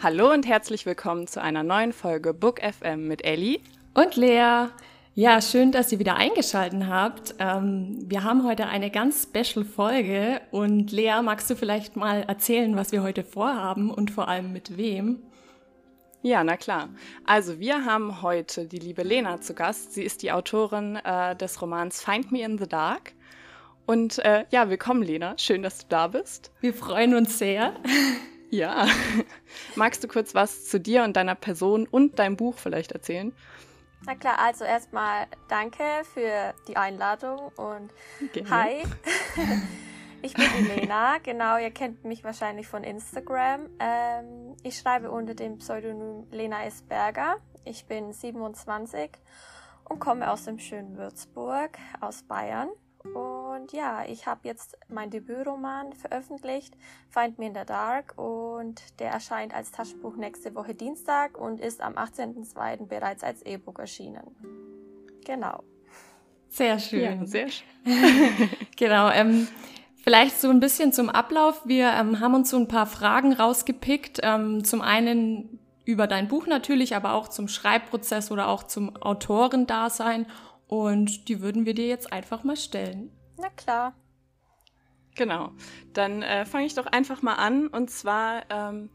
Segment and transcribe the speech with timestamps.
[0.00, 3.58] Hallo und herzlich willkommen zu einer neuen Folge Book FM mit Ellie
[3.94, 4.68] und Lea.
[5.16, 7.34] Ja, schön, dass ihr wieder eingeschaltet habt.
[7.40, 12.76] Ähm, wir haben heute eine ganz special Folge und Lea, magst du vielleicht mal erzählen,
[12.76, 15.18] was wir heute vorhaben und vor allem mit wem?
[16.22, 16.90] Ja, na klar.
[17.26, 19.94] Also wir haben heute die liebe Lena zu Gast.
[19.94, 23.14] Sie ist die Autorin äh, des Romans Find Me in the Dark.
[23.84, 25.36] Und äh, ja, willkommen Lena.
[25.38, 26.52] Schön, dass du da bist.
[26.60, 27.74] Wir freuen uns sehr.
[28.50, 28.86] Ja.
[29.76, 33.32] Magst du kurz was zu dir und deiner Person und deinem Buch vielleicht erzählen?
[34.06, 35.82] Na klar, also erstmal danke
[36.14, 37.90] für die Einladung und
[38.32, 38.50] Gerne.
[38.50, 38.82] hi.
[40.20, 43.68] Ich bin die Lena, genau, ihr kennt mich wahrscheinlich von Instagram.
[43.78, 47.36] Ähm, ich schreibe unter dem Pseudonym Lena Esberger.
[47.64, 49.10] Ich bin 27
[49.88, 52.68] und komme aus dem schönen Würzburg, aus Bayern.
[53.14, 56.76] Und ja, ich habe jetzt mein Debütroman veröffentlicht,
[57.10, 61.80] Find Me in the Dark, und der erscheint als Taschenbuch nächste Woche Dienstag und ist
[61.80, 62.86] am 18.02.
[62.86, 64.36] bereits als E-Book erschienen.
[65.24, 65.62] Genau.
[66.48, 67.20] Sehr schön.
[67.20, 67.66] Ja, sehr schön.
[68.76, 69.10] genau.
[69.10, 69.48] Ähm,
[70.02, 71.66] vielleicht so ein bisschen zum Ablauf.
[71.66, 74.20] Wir ähm, haben uns so ein paar Fragen rausgepickt.
[74.22, 80.26] Ähm, zum einen über dein Buch natürlich, aber auch zum Schreibprozess oder auch zum Autorendasein
[80.68, 83.10] und die würden wir dir jetzt einfach mal stellen.
[83.38, 83.94] Na klar.
[85.16, 85.50] Genau.
[85.94, 87.66] Dann äh, fange ich doch einfach mal an.
[87.66, 88.90] Und zwar ähm,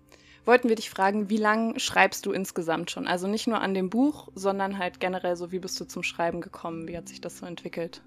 [0.45, 3.07] wollten wir dich fragen, wie lange schreibst du insgesamt schon?
[3.07, 6.41] Also nicht nur an dem Buch, sondern halt generell so, wie bist du zum Schreiben
[6.41, 6.87] gekommen?
[6.87, 8.01] Wie hat sich das so entwickelt?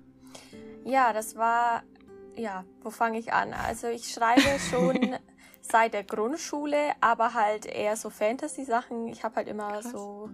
[0.84, 1.82] Ja, das war,
[2.36, 3.52] ja, wo fange ich an?
[3.52, 5.16] Also ich schreibe schon
[5.60, 9.08] seit der Grundschule, aber halt eher so Fantasy-Sachen.
[9.08, 9.90] Ich habe halt immer Krass.
[9.90, 10.30] so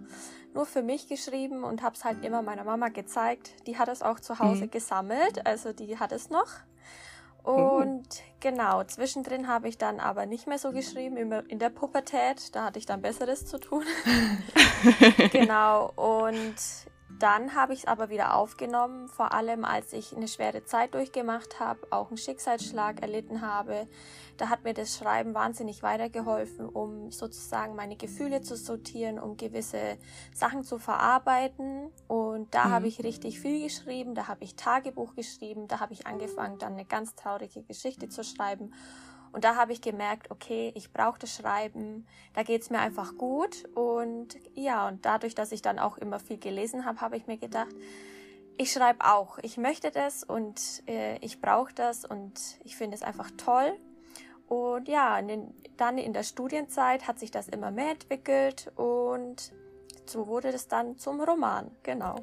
[0.53, 3.67] nur für mich geschrieben und habe es halt immer meiner Mama gezeigt.
[3.67, 4.71] Die hat es auch zu Hause mhm.
[4.71, 6.49] gesammelt, also die hat es noch.
[7.43, 8.33] Und oh.
[8.39, 12.55] genau, zwischendrin habe ich dann aber nicht mehr so geschrieben, immer in der Pubertät.
[12.55, 13.83] Da hatte ich dann Besseres zu tun.
[15.31, 16.55] genau, und
[17.19, 21.59] dann habe ich es aber wieder aufgenommen, vor allem als ich eine schwere Zeit durchgemacht
[21.59, 23.87] habe, auch einen Schicksalsschlag erlitten habe.
[24.37, 29.97] Da hat mir das Schreiben wahnsinnig weitergeholfen, um sozusagen meine Gefühle zu sortieren, um gewisse
[30.33, 31.89] Sachen zu verarbeiten.
[32.07, 32.71] Und da mhm.
[32.71, 36.73] habe ich richtig viel geschrieben, da habe ich Tagebuch geschrieben, da habe ich angefangen, dann
[36.73, 38.73] eine ganz traurige Geschichte zu schreiben.
[39.33, 43.17] Und da habe ich gemerkt, okay, ich brauche das Schreiben, da geht es mir einfach
[43.17, 43.67] gut.
[43.73, 47.37] Und ja, und dadurch, dass ich dann auch immer viel gelesen habe, habe ich mir
[47.37, 47.73] gedacht,
[48.57, 49.39] ich schreibe auch.
[49.41, 53.75] Ich möchte das und äh, ich brauche das und ich finde es einfach toll.
[54.53, 59.51] Und ja, in den, dann in der Studienzeit hat sich das immer mehr entwickelt und
[60.05, 62.15] so wurde das dann zum Roman, genau.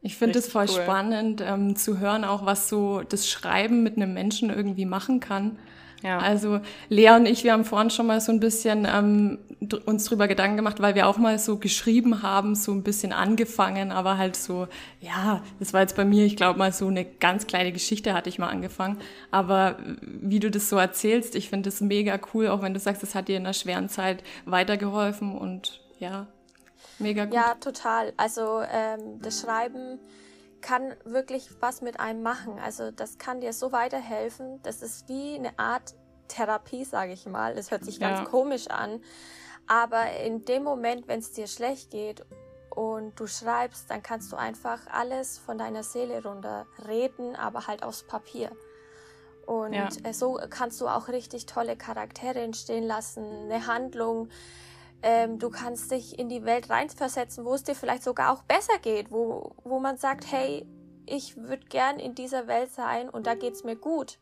[0.00, 0.82] Ich finde es voll cool.
[0.82, 5.58] spannend ähm, zu hören, auch was so das Schreiben mit einem Menschen irgendwie machen kann.
[6.02, 6.18] Ja.
[6.18, 9.38] Also Lea und ich, wir haben vorhin schon mal so ein bisschen ähm,
[9.84, 13.92] uns drüber Gedanken gemacht, weil wir auch mal so geschrieben haben, so ein bisschen angefangen,
[13.92, 14.66] aber halt so,
[15.00, 18.30] ja, das war jetzt bei mir, ich glaube mal so eine ganz kleine Geschichte hatte
[18.30, 18.98] ich mal angefangen.
[19.30, 23.02] Aber wie du das so erzählst, ich finde das mega cool, auch wenn du sagst,
[23.02, 26.26] es hat dir in einer schweren Zeit weitergeholfen und ja,
[26.98, 27.34] mega gut.
[27.34, 28.14] Ja, total.
[28.16, 29.98] Also ähm, das Schreiben
[30.60, 32.58] kann wirklich was mit einem machen.
[32.58, 34.60] Also das kann dir so weiterhelfen.
[34.62, 35.94] Das ist wie eine Art
[36.28, 37.54] Therapie, sage ich mal.
[37.54, 38.24] Das hört sich ganz ja.
[38.24, 39.02] komisch an.
[39.66, 42.24] Aber in dem Moment, wenn es dir schlecht geht
[42.70, 47.82] und du schreibst, dann kannst du einfach alles von deiner Seele runter reden, aber halt
[47.82, 48.50] aufs Papier.
[49.46, 49.88] Und ja.
[50.04, 54.28] Äh, so kannst du auch richtig tolle Charaktere entstehen lassen, eine Handlung,
[55.02, 58.78] ähm, du kannst dich in die Welt reinversetzen, wo es dir vielleicht sogar auch besser
[58.82, 60.66] geht, wo, wo man sagt, hey,
[61.06, 64.18] ich würde gern in dieser Welt sein und da geht's mir gut.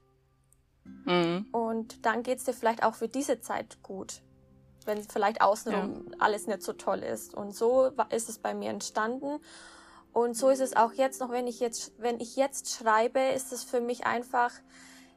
[1.04, 1.46] Mhm.
[1.52, 4.22] Und dann geht's dir vielleicht auch für diese Zeit gut,
[4.86, 6.16] wenn vielleicht außenrum ja.
[6.18, 7.34] alles nicht so toll ist.
[7.34, 9.40] Und so ist es bei mir entstanden.
[10.12, 13.52] Und so ist es auch jetzt noch, wenn ich jetzt, wenn ich jetzt schreibe, ist
[13.52, 14.52] es für mich einfach,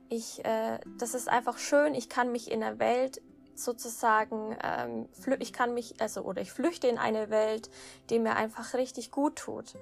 [0.10, 1.96] ich, äh, das ist einfach schön.
[1.96, 3.22] Ich kann mich in der Welt
[3.64, 5.08] sozusagen, ähm,
[5.40, 7.70] ich kann mich, also oder ich flüchte in eine Welt,
[8.10, 9.76] die mir einfach richtig gut tut.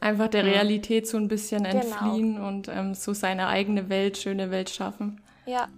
[0.00, 1.76] Einfach der Realität so ein bisschen genau.
[1.76, 2.48] entfliehen genau.
[2.48, 5.20] und ähm, so seine eigene Welt, schöne Welt schaffen.
[5.46, 5.68] Ja.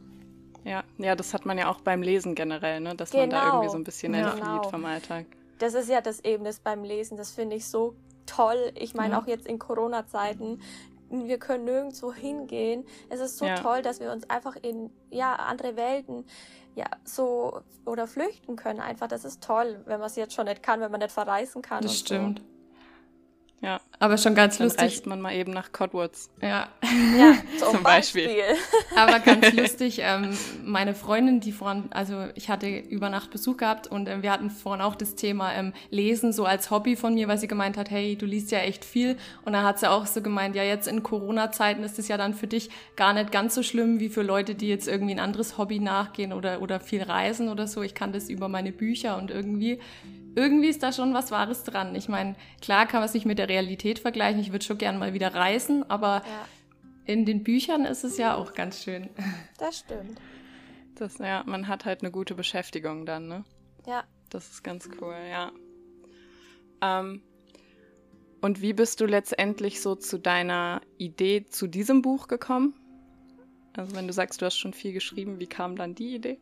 [0.64, 2.94] Ja, ja, das hat man ja auch beim Lesen generell, ne?
[2.94, 3.23] dass genau.
[3.23, 3.52] man da genau.
[3.55, 4.70] irgendwie so ein bisschen entflieht genau.
[4.70, 5.26] vom Alltag.
[5.58, 7.94] Das ist ja das eben das beim Lesen, das finde ich so
[8.26, 8.73] toll.
[8.75, 9.20] Ich meine, ja.
[9.20, 10.61] auch jetzt in Corona-Zeiten,
[11.11, 12.85] wir können nirgendwo hingehen.
[13.09, 13.56] Es ist so ja.
[13.56, 16.25] toll, dass wir uns einfach in ja, andere Welten
[16.75, 18.81] ja, so oder flüchten können.
[18.81, 21.62] Einfach, das ist toll, wenn man es jetzt schon nicht kann, wenn man nicht verreisen
[21.62, 21.83] kann.
[21.83, 22.41] Das stimmt.
[22.41, 22.54] So.
[23.61, 23.81] Ja.
[23.99, 24.83] Aber schon ganz Dann lustig.
[24.85, 26.29] reist man mal eben nach Codwoods.
[26.43, 26.69] Ja.
[27.19, 28.29] Ja, Zum Beispiel.
[28.95, 33.87] Aber ganz lustig, ähm, meine Freundin, die vorhin, also ich hatte über Nacht Besuch gehabt
[33.87, 37.27] und ähm, wir hatten vorhin auch das Thema ähm, Lesen so als Hobby von mir,
[37.27, 39.17] weil sie gemeint hat, hey, du liest ja echt viel.
[39.47, 42.35] Und dann hat sie auch so gemeint, ja, jetzt in Corona-Zeiten ist es ja dann
[42.35, 45.56] für dich gar nicht ganz so schlimm wie für Leute, die jetzt irgendwie ein anderes
[45.56, 47.81] Hobby nachgehen oder, oder viel reisen oder so.
[47.81, 49.81] Ich kann das über meine Bücher und irgendwie
[50.34, 51.94] irgendwie ist da schon was Wahres dran.
[51.94, 54.40] Ich meine, klar kann man sich mit der Realität vergleichen.
[54.40, 56.48] Ich würde schon gern mal wieder reisen, aber ja.
[57.04, 59.10] in den Büchern ist es ja auch ganz schön.
[59.58, 60.20] Das stimmt.
[60.96, 63.44] Das, ja, man hat halt eine gute Beschäftigung dann, ne?
[63.86, 64.04] Ja.
[64.31, 65.52] Das ist ganz cool, ja.
[66.81, 67.22] Ähm,
[68.40, 72.75] und wie bist du letztendlich so zu deiner Idee zu diesem Buch gekommen?
[73.76, 76.38] Also wenn du sagst, du hast schon viel geschrieben, wie kam dann die Idee?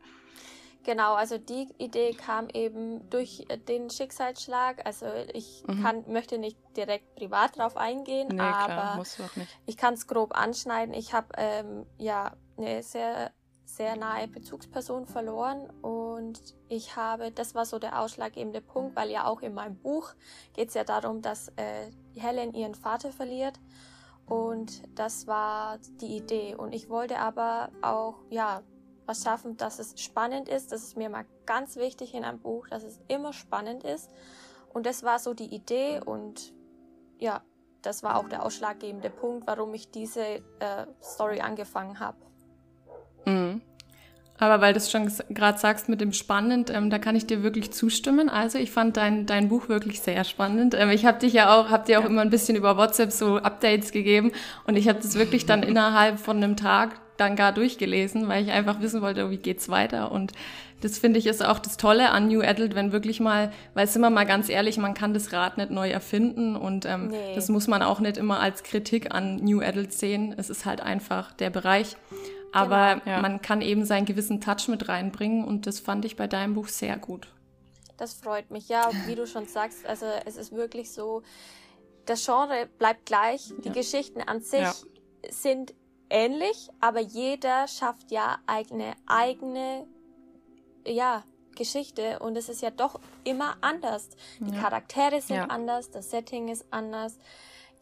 [0.84, 4.84] Genau, also die Idee kam eben durch äh, den Schicksalsschlag.
[4.84, 5.82] Also ich mhm.
[5.82, 9.26] kann, möchte nicht direkt privat drauf eingehen, nee, aber klar,
[9.66, 10.94] ich kann es grob anschneiden.
[10.94, 13.30] Ich habe ähm, ja eine sehr
[13.64, 16.38] sehr nahe Bezugsperson verloren und
[16.68, 20.12] ich habe, das war so der ausschlaggebende Punkt, weil ja auch in meinem Buch
[20.52, 23.58] geht es ja darum, dass äh, Helen ihren Vater verliert
[24.26, 28.62] und das war die Idee und ich wollte aber auch ja
[29.06, 30.72] was schaffen, dass es spannend ist.
[30.72, 34.10] Das ist mir mal ganz wichtig in einem Buch, dass es immer spannend ist.
[34.72, 36.52] Und das war so die Idee und
[37.18, 37.42] ja,
[37.82, 40.40] das war auch der ausschlaggebende Punkt, warum ich diese äh,
[41.02, 42.16] Story angefangen habe.
[43.26, 43.60] Mhm.
[44.38, 47.44] Aber weil du es schon gerade sagst mit dem spannend, ähm, da kann ich dir
[47.44, 48.28] wirklich zustimmen.
[48.28, 50.74] Also ich fand dein, dein Buch wirklich sehr spannend.
[50.74, 52.08] Ähm, ich habe dich ja auch, habe dir auch ja.
[52.08, 54.32] immer ein bisschen über WhatsApp so Updates gegeben
[54.66, 58.50] und ich habe das wirklich dann innerhalb von einem Tag dann gar durchgelesen, weil ich
[58.50, 60.12] einfach wissen wollte, wie geht's weiter.
[60.12, 60.32] Und
[60.82, 64.02] das finde ich ist auch das Tolle an New Adult, wenn wirklich mal, weil sind
[64.02, 67.34] wir mal ganz ehrlich, man kann das Rad nicht neu erfinden und ähm, nee.
[67.34, 70.34] das muss man auch nicht immer als Kritik an New Adult sehen.
[70.36, 71.96] Es ist halt einfach der Bereich.
[72.52, 73.22] Aber genau, ja.
[73.22, 76.68] man kann eben seinen gewissen Touch mit reinbringen und das fand ich bei deinem Buch
[76.68, 77.28] sehr gut.
[77.96, 81.22] Das freut mich, ja, wie du schon sagst, also es ist wirklich so,
[82.04, 84.74] das Genre bleibt gleich, die Geschichten an sich ja.
[85.30, 85.72] sind
[86.12, 89.86] ähnlich, aber jeder schafft ja eine eigene,
[90.86, 91.24] ja,
[91.54, 94.08] Geschichte und es ist ja doch immer anders.
[94.40, 94.60] Die ja.
[94.60, 95.46] Charaktere sind ja.
[95.46, 97.18] anders, das Setting ist anders,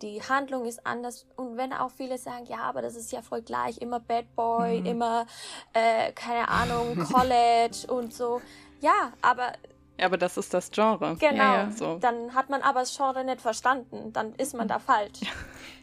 [0.03, 3.43] die Handlung ist anders und wenn auch viele sagen, ja, aber das ist ja voll
[3.43, 4.87] gleich, immer Bad Boy, mhm.
[4.87, 5.27] immer,
[5.73, 8.41] äh, keine Ahnung, College und so.
[8.81, 9.53] Ja, aber
[9.99, 11.15] ja, aber das ist das Genre.
[11.21, 11.37] Genau.
[11.37, 11.71] Ja, ja.
[11.71, 11.99] So.
[11.99, 14.15] Dann hat man aber das Genre nicht verstanden.
[14.15, 15.21] Dann ist man da falsch.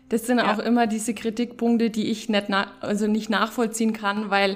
[0.10, 0.54] Das sind ja.
[0.54, 2.46] auch immer diese Kritikpunkte, die ich nicht,
[2.82, 4.56] also nicht nachvollziehen kann, weil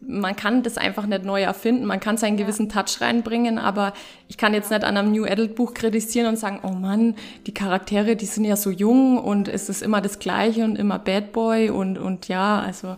[0.00, 1.84] man kann das einfach nicht neu erfinden.
[1.84, 3.92] Man kann seinen gewissen Touch reinbringen, aber
[4.28, 7.16] ich kann jetzt nicht an einem New Adult Buch kritisieren und sagen, oh Mann,
[7.46, 10.98] die Charaktere, die sind ja so jung und es ist immer das Gleiche und immer
[10.98, 12.96] Bad Boy und, und ja, also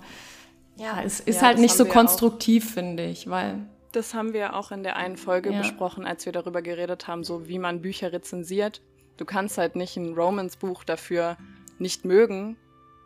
[0.76, 3.58] ja, es ist ja, halt nicht so konstruktiv, finde ich, weil
[3.92, 5.58] das haben wir auch in der einen Folge ja.
[5.58, 8.80] besprochen, als wir darüber geredet haben, so wie man Bücher rezensiert.
[9.20, 11.37] Du kannst halt nicht ein Romance-Buch dafür
[11.78, 12.56] nicht mögen,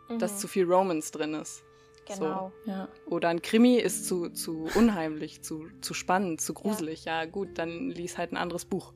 [0.07, 0.17] mhm.
[0.17, 1.61] dass zu viel Romance drin ist.
[2.05, 2.53] Genau.
[2.63, 2.71] So.
[2.71, 2.87] Ja.
[3.05, 7.03] Oder ein Krimi ist zu, zu unheimlich, zu, zu spannend, zu gruselig.
[7.03, 7.23] Ja.
[7.23, 8.93] ja, gut, dann lies halt ein anderes Buch.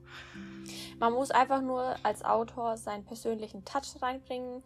[0.98, 4.64] Man muss einfach nur als Autor seinen persönlichen Touch reinbringen.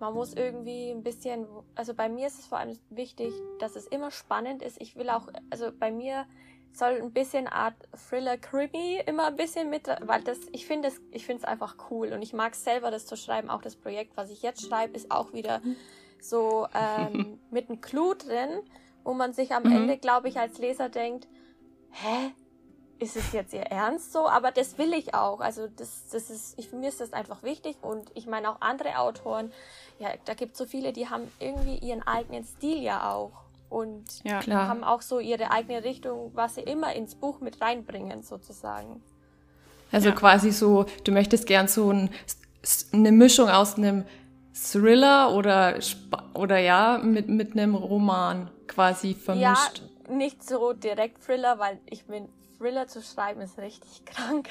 [0.00, 1.46] Man muss irgendwie ein bisschen,
[1.76, 4.80] also bei mir ist es vor allem wichtig, dass es immer spannend ist.
[4.80, 6.26] Ich will auch, also bei mir
[6.72, 7.74] soll ein bisschen Art
[8.08, 11.76] Thriller Krimi immer ein bisschen mit, weil das, ich finde es, ich finde es einfach
[11.90, 13.50] cool und ich mag es selber, das zu schreiben.
[13.50, 15.60] Auch das Projekt, was ich jetzt schreibe, ist auch wieder
[16.20, 18.62] so ähm, mit einem Clou drin,
[19.04, 19.72] wo man sich am mhm.
[19.72, 21.28] Ende, glaube ich, als Leser denkt,
[21.90, 22.32] hä?
[22.98, 24.28] Ist es jetzt ihr Ernst so?
[24.28, 25.40] Aber das will ich auch.
[25.40, 28.96] Also das, das ist, ich, mir ist das einfach wichtig und ich meine auch andere
[28.98, 29.52] Autoren,
[29.98, 33.41] ja, da gibt es so viele, die haben irgendwie ihren eigenen Stil ja auch
[33.72, 38.22] und ja, haben auch so ihre eigene Richtung, was sie immer ins Buch mit reinbringen,
[38.22, 39.02] sozusagen.
[39.90, 40.14] Also ja.
[40.14, 42.10] quasi so, du möchtest gern so ein,
[42.92, 44.04] eine Mischung aus einem
[44.54, 45.78] Thriller oder,
[46.34, 49.82] oder ja, mit, mit einem Roman quasi vermischt.
[50.08, 54.48] Ja, nicht so direkt Thriller, weil ich bin, Thriller zu schreiben ist richtig krank.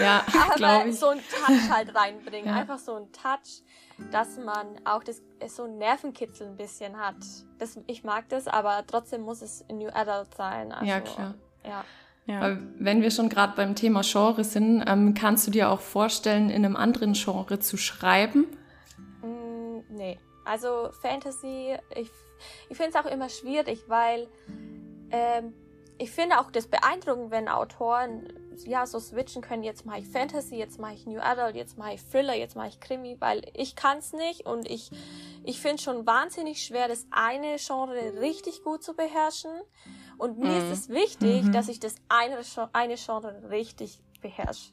[0.00, 2.56] ja, Aber so ein Touch halt reinbringen, ja.
[2.56, 3.62] einfach so ein Touch
[4.10, 7.16] dass man auch das, so ein Nervenkitzel ein bisschen hat.
[7.58, 10.72] Das, ich mag das, aber trotzdem muss es New Adult sein.
[10.72, 11.34] Also, ja, klar.
[11.64, 11.84] Ja.
[12.28, 12.58] Ja.
[12.78, 16.64] Wenn wir schon gerade beim Thema Genre sind, ähm, kannst du dir auch vorstellen, in
[16.64, 18.46] einem anderen Genre zu schreiben?
[19.22, 20.18] Mm, nee.
[20.44, 22.10] Also Fantasy, ich,
[22.68, 24.26] ich finde es auch immer schwierig, weil
[25.12, 25.54] ähm,
[25.98, 28.28] ich finde auch das beeindruckend, wenn Autoren
[28.64, 29.62] ja so switchen können.
[29.62, 32.68] Jetzt mache ich Fantasy, jetzt mache ich New Adult, jetzt mache ich Thriller, jetzt mache
[32.68, 34.90] ich Krimi, weil ich kann es nicht und ich
[35.44, 39.52] ich finde schon wahnsinnig schwer, das eine Genre richtig gut zu beherrschen.
[40.18, 40.56] Und mir mhm.
[40.56, 41.52] ist es wichtig, mhm.
[41.52, 42.40] dass ich das eine,
[42.72, 44.72] eine Genre richtig beherrsche.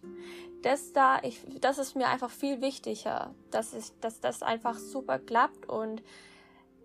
[0.64, 5.20] Das da, ich, das ist mir einfach viel wichtiger, dass ich, dass das einfach super
[5.20, 6.02] klappt und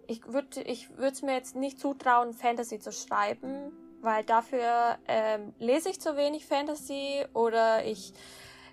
[0.06, 5.52] ich würde, ich würde es mir jetzt nicht zutrauen, Fantasy zu schreiben, weil dafür ähm,
[5.58, 8.12] lese ich zu wenig Fantasy oder ich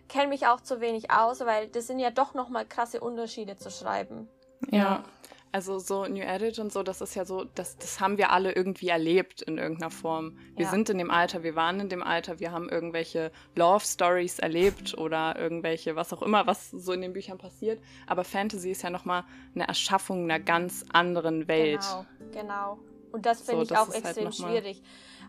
[0.07, 3.71] kenne mich auch zu wenig aus, weil das sind ja doch nochmal krasse Unterschiede zu
[3.71, 4.27] schreiben.
[4.69, 5.03] Ja.
[5.51, 8.51] Also so New Adage und so, das ist ja so, das, das haben wir alle
[8.51, 10.37] irgendwie erlebt in irgendeiner Form.
[10.57, 10.69] Wir ja.
[10.69, 14.97] sind in dem Alter, wir waren in dem Alter, wir haben irgendwelche Love Stories erlebt
[14.97, 17.81] oder irgendwelche, was auch immer, was so in den Büchern passiert.
[18.05, 21.85] Aber Fantasy ist ja nochmal eine Erschaffung einer ganz anderen Welt.
[22.33, 22.79] Genau, genau.
[23.13, 24.83] Und das finde so, ich auch halt extrem halt schwierig.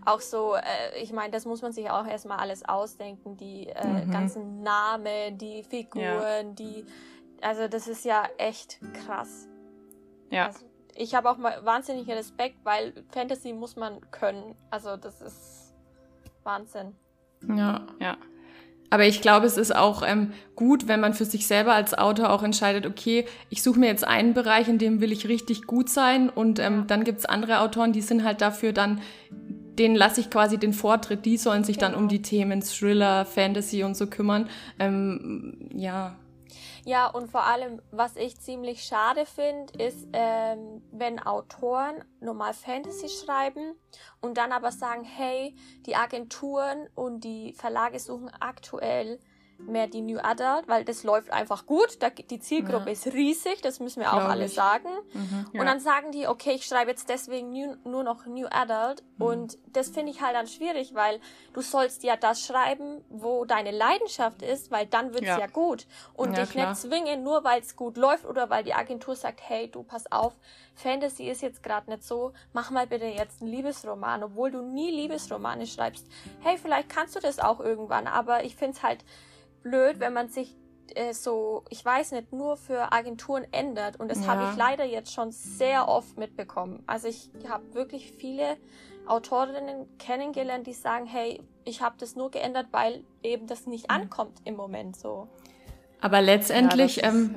[0.06, 3.86] Auch so, äh, ich meine, das muss man sich auch erstmal alles ausdenken, die äh,
[3.86, 4.10] mhm.
[4.10, 6.42] ganzen Namen, die Figuren, ja.
[6.52, 6.86] die,
[7.42, 9.48] also das ist ja echt krass.
[10.30, 10.46] Ja.
[10.46, 14.54] Also ich habe auch mal wahnsinnigen Respekt, weil Fantasy muss man können.
[14.70, 15.74] Also das ist
[16.44, 16.94] Wahnsinn.
[17.48, 18.16] Ja, ja.
[18.90, 22.30] Aber ich glaube, es ist auch ähm, gut, wenn man für sich selber als Autor
[22.30, 25.88] auch entscheidet, okay, ich suche mir jetzt einen Bereich, in dem will ich richtig gut
[25.88, 29.00] sein und ähm, dann gibt's andere Autoren, die sind halt dafür dann,
[29.78, 31.90] denen lasse ich quasi den Vortritt, die sollen sich genau.
[31.90, 32.10] dann um genau.
[32.10, 34.48] die Themen Thriller, Fantasy und so kümmern.
[34.78, 36.16] Ähm, ja,
[36.86, 43.08] ja, und vor allem, was ich ziemlich schade finde, ist, ähm, wenn Autoren normal Fantasy
[43.08, 43.74] schreiben
[44.20, 49.18] und dann aber sagen, hey, die Agenturen und die Verlage suchen aktuell
[49.58, 52.00] mehr die New Adult, weil das läuft einfach gut.
[52.00, 52.92] Da, die Zielgruppe ja.
[52.92, 54.54] ist riesig, das müssen wir Glaub auch alle ich.
[54.54, 54.88] sagen.
[55.12, 55.60] Mhm, ja.
[55.60, 59.02] Und dann sagen die, okay, ich schreibe jetzt deswegen new, nur noch New Adult.
[59.16, 59.24] Mhm.
[59.24, 61.20] Und das finde ich halt dann schwierig, weil
[61.52, 65.38] du sollst ja das schreiben, wo deine Leidenschaft ist, weil dann wird's ja.
[65.38, 65.86] ja gut.
[66.14, 66.70] Und dich klar.
[66.70, 70.10] nicht zwingen, nur weil es gut läuft oder weil die Agentur sagt, hey, du pass
[70.10, 70.34] auf,
[70.74, 74.90] Fantasy ist jetzt gerade nicht so, mach mal bitte jetzt einen Liebesroman, obwohl du nie
[74.90, 76.06] Liebesromane schreibst.
[76.40, 79.04] Hey, vielleicht kannst du das auch irgendwann, aber ich finde es halt
[79.66, 80.56] blöd, wenn man sich
[80.94, 83.98] äh, so, ich weiß nicht, nur für Agenturen ändert.
[83.98, 84.28] Und das ja.
[84.28, 86.82] habe ich leider jetzt schon sehr oft mitbekommen.
[86.86, 88.56] Also ich habe wirklich viele
[89.06, 93.96] Autorinnen kennengelernt, die sagen, hey, ich habe das nur geändert, weil eben das nicht mhm.
[93.96, 95.28] ankommt im Moment so.
[96.00, 97.36] Aber letztendlich, ja, ähm,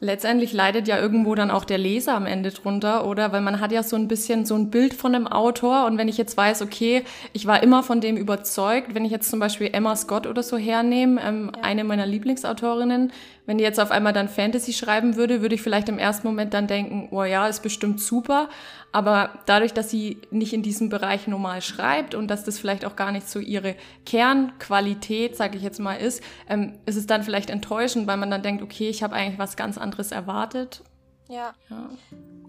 [0.00, 3.32] letztendlich leidet ja irgendwo dann auch der Leser am Ende drunter, oder?
[3.32, 6.08] Weil man hat ja so ein bisschen so ein Bild von einem Autor und wenn
[6.08, 7.04] ich jetzt weiß, okay,
[7.34, 10.56] ich war immer von dem überzeugt, wenn ich jetzt zum Beispiel Emma Scott oder so
[10.56, 11.62] hernehme, ähm, ja.
[11.62, 13.12] eine meiner Lieblingsautorinnen,
[13.46, 16.54] wenn die jetzt auf einmal dann Fantasy schreiben würde, würde ich vielleicht im ersten Moment
[16.54, 18.48] dann denken, oh ja, ist bestimmt super.
[18.92, 22.96] Aber dadurch, dass sie nicht in diesem Bereich normal schreibt und dass das vielleicht auch
[22.96, 27.50] gar nicht so ihre Kernqualität, sage ich jetzt mal, ist, ähm, ist es dann vielleicht
[27.50, 30.82] enttäuschend, weil man dann denkt, okay, ich habe eigentlich was ganz anderes erwartet.
[31.28, 31.54] Ja.
[31.68, 31.90] Ja,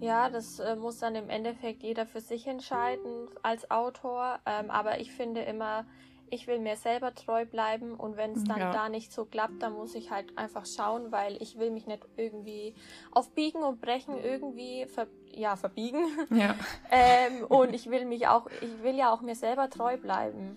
[0.00, 4.40] ja das äh, muss dann im Endeffekt jeder für sich entscheiden als Autor.
[4.44, 5.86] Ähm, aber ich finde immer,
[6.32, 8.72] ich will mir selber treu bleiben und wenn es dann ja.
[8.72, 12.06] da nicht so klappt, dann muss ich halt einfach schauen, weil ich will mich nicht
[12.16, 12.74] irgendwie
[13.10, 16.06] auf Biegen und Brechen irgendwie ver ja, verbiegen.
[16.30, 16.54] Ja.
[16.90, 20.56] ähm, und ich will mich auch, ich will ja auch mir selber treu bleiben.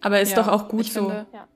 [0.00, 1.08] Aber ist ja, doch auch gut so.
[1.08, 1.48] Finde, ja.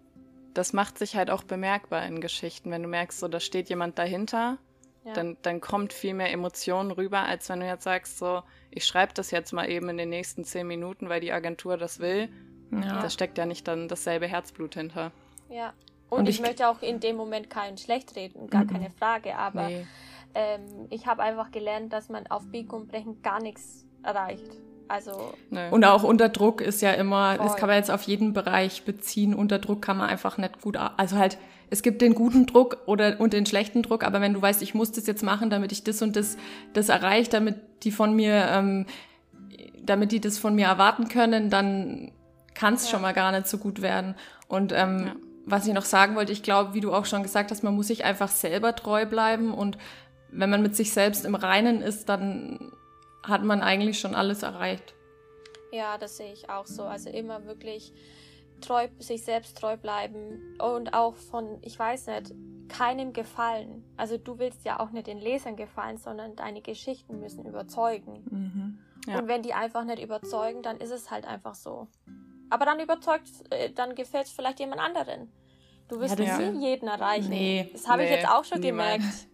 [0.54, 3.98] Das macht sich halt auch bemerkbar in Geschichten, wenn du merkst, so da steht jemand
[3.98, 4.58] dahinter,
[5.04, 5.12] ja.
[5.12, 9.14] dann, dann kommt viel mehr Emotionen rüber, als wenn du jetzt sagst, so, ich schreibe
[9.14, 12.28] das jetzt mal eben in den nächsten zehn Minuten, weil die Agentur das will
[12.70, 13.02] ja.
[13.02, 15.12] Da steckt ja nicht dann dasselbe Herzblut hinter.
[15.48, 15.72] Ja.
[16.10, 18.68] Und, Und ich, ich, möchte auch in dem Moment keinen schlecht reden, gar mhm.
[18.68, 19.36] keine Frage.
[19.36, 19.86] Aber nee.
[20.34, 24.50] ähm, ich habe einfach gelernt, dass man auf Biegen und Brechen gar nichts erreicht.
[24.88, 25.68] Also nee.
[25.70, 27.46] und auch unter Druck ist ja immer, voll.
[27.46, 29.34] das kann man jetzt auf jeden Bereich beziehen.
[29.34, 31.36] Unter Druck kann man einfach nicht gut, also halt,
[31.68, 34.72] es gibt den guten Druck oder und den schlechten Druck, aber wenn du weißt, ich
[34.72, 36.38] muss das jetzt machen, damit ich das und das
[36.72, 38.86] das erreiche, damit die von mir, ähm,
[39.82, 42.10] damit die das von mir erwarten können, dann
[42.58, 42.90] kann es ja.
[42.90, 44.16] schon mal gar nicht so gut werden.
[44.48, 45.16] Und ähm, ja.
[45.46, 47.86] was ich noch sagen wollte, ich glaube, wie du auch schon gesagt hast, man muss
[47.86, 49.78] sich einfach selber treu bleiben und
[50.30, 52.72] wenn man mit sich selbst im Reinen ist, dann
[53.22, 54.94] hat man eigentlich schon alles erreicht.
[55.70, 56.82] Ja, das sehe ich auch so.
[56.82, 57.92] Also immer wirklich
[58.60, 62.34] treu, sich selbst treu bleiben und auch von, ich weiß nicht,
[62.68, 63.84] keinem gefallen.
[63.96, 68.24] Also du willst ja auch nicht den Lesern gefallen, sondern deine Geschichten müssen überzeugen.
[68.30, 68.78] Mhm.
[69.06, 69.20] Ja.
[69.20, 71.86] Und wenn die einfach nicht überzeugen, dann ist es halt einfach so.
[72.50, 75.32] Aber dann überzeugt, äh, dann gefällt es vielleicht jemand anderen.
[75.88, 77.30] Du wirst ja, nie jeden erreichen.
[77.30, 79.00] Nee, das habe nee, ich jetzt auch schon niemand.
[79.00, 79.26] gemerkt.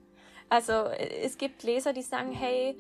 [0.49, 2.79] Also äh, es gibt Leser, die sagen, hey,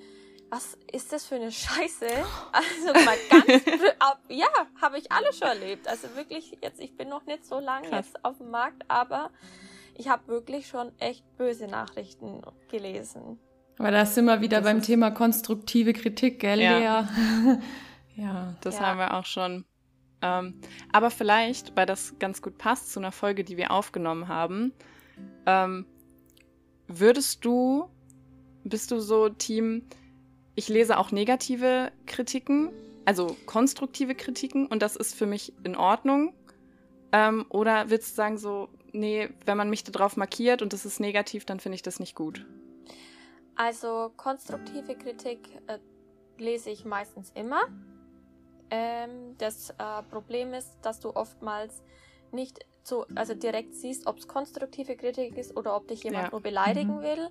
[0.50, 2.06] was ist das für eine Scheiße?
[2.52, 3.64] Also mal ganz,
[4.28, 4.46] ja,
[4.80, 5.88] habe ich alle schon erlebt.
[5.88, 9.30] Also wirklich, jetzt, ich bin noch nicht so lange jetzt auf dem Markt, aber
[9.96, 13.40] ich habe wirklich schon echt böse Nachrichten gelesen.
[13.78, 17.00] Aber da sind wir wieder das beim Thema konstruktive Kritik, gell, ja.
[17.00, 17.58] Lea?
[18.22, 18.80] ja, das ja.
[18.82, 19.64] haben wir auch schon.
[20.24, 20.54] Ähm,
[20.90, 24.72] aber vielleicht, weil das ganz gut passt zu einer Folge, die wir aufgenommen haben,
[25.44, 25.84] ähm,
[26.88, 27.90] würdest du,
[28.64, 29.86] bist du so Team,
[30.54, 32.70] ich lese auch negative Kritiken,
[33.04, 36.32] also konstruktive Kritiken und das ist für mich in Ordnung?
[37.12, 41.00] Ähm, oder willst du sagen so, nee, wenn man mich darauf markiert und das ist
[41.00, 42.46] negativ, dann finde ich das nicht gut?
[43.56, 45.78] Also konstruktive Kritik äh,
[46.38, 47.60] lese ich meistens immer.
[48.70, 51.82] Ähm, das äh, Problem ist, dass du oftmals
[52.32, 56.30] nicht so, also direkt siehst, ob es konstruktive Kritik ist oder ob dich jemand ja.
[56.30, 57.02] nur beleidigen mhm.
[57.02, 57.28] will.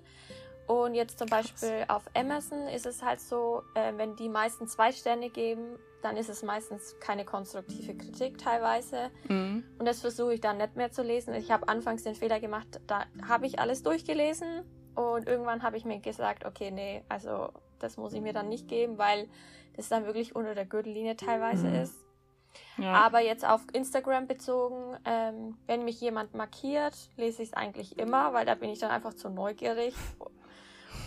[0.66, 1.52] Und jetzt zum Krass.
[1.52, 6.16] Beispiel auf Amazon ist es halt so, äh, wenn die meisten zwei Sterne geben, dann
[6.16, 9.10] ist es meistens keine konstruktive Kritik teilweise.
[9.28, 9.64] Mhm.
[9.78, 11.34] Und das versuche ich dann nicht mehr zu lesen.
[11.34, 14.64] Ich habe anfangs den Fehler gemacht, da habe ich alles durchgelesen
[14.94, 18.68] und irgendwann habe ich mir gesagt, okay, nee, also das muss ich mir dann nicht
[18.68, 19.28] geben, weil
[19.76, 21.74] das dann wirklich unter der Gürtellinie teilweise mhm.
[21.74, 21.94] ist.
[22.78, 22.92] Ja.
[22.92, 28.32] Aber jetzt auf Instagram bezogen, ähm, wenn mich jemand markiert, lese ich es eigentlich immer,
[28.32, 29.94] weil da bin ich dann einfach zu neugierig.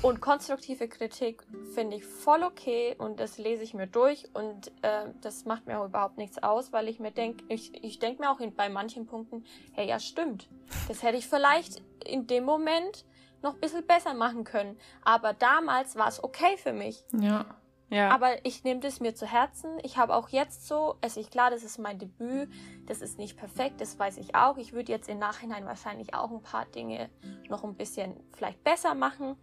[0.03, 1.43] Und konstruktive Kritik
[1.73, 5.79] finde ich voll okay und das lese ich mir durch und äh, das macht mir
[5.79, 8.69] auch überhaupt nichts aus, weil ich mir denke, ich, ich denke mir auch in, bei
[8.69, 10.49] manchen Punkten, hey, ja stimmt,
[10.87, 13.05] das hätte ich vielleicht in dem Moment
[13.41, 14.77] noch ein bisschen besser machen können.
[15.03, 17.03] Aber damals war es okay für mich.
[17.11, 17.45] Ja.
[17.89, 18.09] Ja.
[18.09, 19.79] Aber ich nehme das mir zu Herzen.
[19.81, 22.49] Ich habe auch jetzt so, also ich klar, das ist mein Debüt,
[22.85, 24.57] das ist nicht perfekt, das weiß ich auch.
[24.57, 27.09] Ich würde jetzt im Nachhinein wahrscheinlich auch ein paar Dinge
[27.49, 29.37] noch ein bisschen vielleicht besser machen.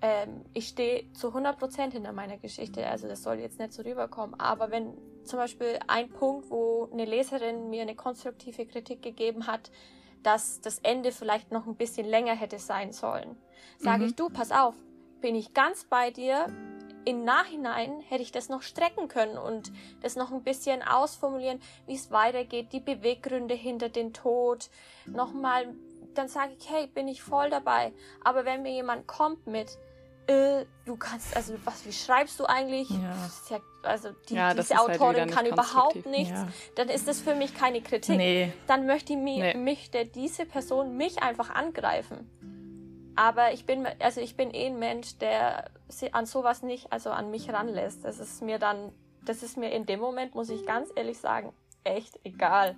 [0.00, 4.38] Ähm, ich stehe zu 100% hinter meiner Geschichte, also das soll jetzt nicht so rüberkommen.
[4.40, 4.94] Aber wenn
[5.24, 9.70] zum Beispiel ein Punkt, wo eine Leserin mir eine konstruktive Kritik gegeben hat,
[10.22, 13.36] dass das Ende vielleicht noch ein bisschen länger hätte sein sollen.
[13.78, 14.08] Sage mhm.
[14.08, 14.74] ich, du, pass auf,
[15.20, 16.46] bin ich ganz bei dir.
[17.04, 19.72] Im Nachhinein hätte ich das noch strecken können und
[20.02, 24.68] das noch ein bisschen ausformulieren, wie es weitergeht, die Beweggründe hinter den Tod.
[25.06, 25.74] Nochmal,
[26.14, 27.92] dann sage ich, hey, bin ich voll dabei.
[28.22, 29.78] Aber wenn mir jemand kommt mit,
[30.28, 32.90] äh, du kannst, also was, wie schreibst du eigentlich?
[32.90, 33.16] Ja.
[33.48, 36.48] ja also die, ja, diese halt Autorin halt kann überhaupt nichts, ja.
[36.74, 38.18] dann ist das für mich keine Kritik.
[38.18, 38.52] Nee.
[38.66, 39.54] Dann möchte mich, nee.
[39.54, 42.30] mich der, diese Person mich einfach angreifen.
[43.16, 45.70] Aber ich bin, also ich bin eh ein Mensch, der
[46.12, 48.04] an sowas nicht, also an mich ranlässt.
[48.04, 48.92] Das ist mir dann,
[49.24, 51.52] das ist mir in dem Moment, muss ich ganz ehrlich sagen,
[51.84, 52.76] echt egal.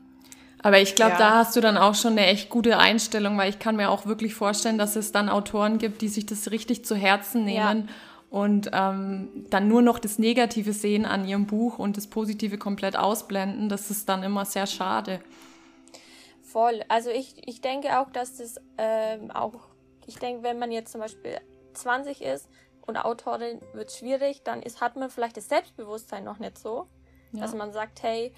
[0.62, 1.18] Aber ich glaube, ja.
[1.18, 4.06] da hast du dann auch schon eine echt gute Einstellung, weil ich kann mir auch
[4.06, 7.94] wirklich vorstellen, dass es dann Autoren gibt, die sich das richtig zu Herzen nehmen ja.
[8.28, 12.96] und ähm, dann nur noch das Negative sehen an ihrem Buch und das Positive komplett
[12.96, 13.68] ausblenden.
[13.68, 15.20] Das ist dann immer sehr schade.
[16.42, 16.82] Voll.
[16.88, 19.54] Also ich, ich denke auch, dass das ähm, auch,
[20.06, 21.40] ich denke, wenn man jetzt zum Beispiel
[21.72, 22.48] 20 ist
[22.82, 26.86] und Autorin wird schwierig, dann ist, hat man vielleicht das Selbstbewusstsein noch nicht so,
[27.32, 27.40] ja.
[27.40, 28.34] dass man sagt, hey,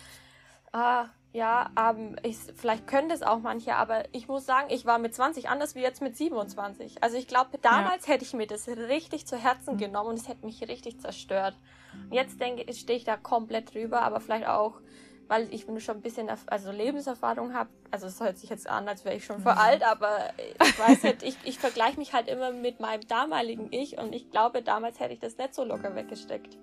[0.73, 4.99] ah, ja, ähm, ich, vielleicht können das auch manche, aber ich muss sagen, ich war
[4.99, 7.03] mit 20 anders wie jetzt mit 27.
[7.03, 8.13] Also ich glaube, damals ja.
[8.13, 11.57] hätte ich mir das richtig zu Herzen genommen und es hätte mich richtig zerstört.
[11.95, 14.81] Und jetzt denke ich, stehe ich da komplett drüber, aber vielleicht auch,
[15.27, 17.71] weil ich schon ein bisschen also Lebenserfahrung habe.
[17.91, 21.03] Also es hört sich jetzt an, als wäre ich schon vor alt, aber ich weiß
[21.03, 25.01] halt, ich, ich vergleiche mich halt immer mit meinem damaligen Ich und ich glaube, damals
[25.01, 26.59] hätte ich das nicht so locker weggesteckt.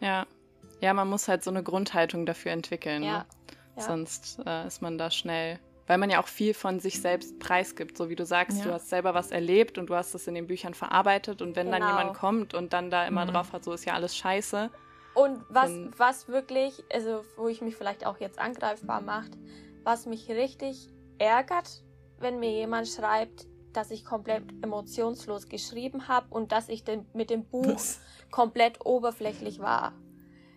[0.00, 0.26] Ja.
[0.80, 3.02] Ja, man muss halt so eine Grundhaltung dafür entwickeln.
[3.02, 3.18] Ja.
[3.18, 3.26] Ne?
[3.76, 3.82] Ja.
[3.82, 7.96] Sonst äh, ist man da schnell, weil man ja auch viel von sich selbst preisgibt.
[7.96, 8.64] So wie du sagst, ja.
[8.64, 11.42] du hast selber was erlebt und du hast das in den Büchern verarbeitet.
[11.42, 11.78] Und wenn genau.
[11.78, 13.30] dann jemand kommt und dann da immer mhm.
[13.30, 14.70] drauf hat, so ist ja alles scheiße.
[15.14, 19.32] Und was, was wirklich, also wo ich mich vielleicht auch jetzt angreifbar macht,
[19.84, 21.82] was mich richtig ärgert,
[22.18, 27.30] wenn mir jemand schreibt, dass ich komplett emotionslos geschrieben habe und dass ich den, mit
[27.30, 27.80] dem Buch
[28.30, 29.92] komplett oberflächlich war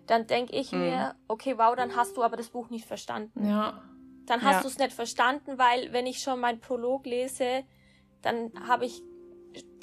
[0.07, 0.79] dann denke ich mhm.
[0.79, 3.47] mir, okay, wow, dann hast du aber das Buch nicht verstanden.
[3.47, 3.81] Ja.
[4.25, 4.61] Dann hast ja.
[4.61, 7.63] du es nicht verstanden, weil wenn ich schon meinen Prolog lese,
[8.21, 9.03] dann habe ich,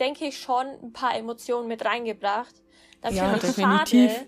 [0.01, 2.55] denke ich, schon ein paar Emotionen mit reingebracht.
[3.01, 4.13] Dann ja, finde ich definitiv.
[4.13, 4.27] schade.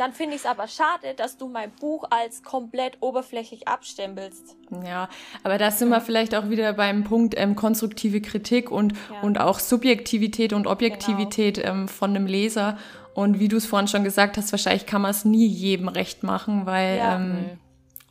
[0.00, 4.56] Dann finde ich es aber schade, dass du mein Buch als komplett oberflächlich abstempelst.
[4.82, 5.10] Ja,
[5.42, 9.20] aber da sind wir vielleicht auch wieder beim Punkt ähm, konstruktive Kritik und, ja.
[9.20, 11.68] und auch Subjektivität und Objektivität genau.
[11.68, 12.78] ähm, von einem Leser.
[13.14, 16.22] Und wie du es vorhin schon gesagt hast, wahrscheinlich kann man es nie jedem recht
[16.22, 17.16] machen, weil ja.
[17.16, 17.58] ähm,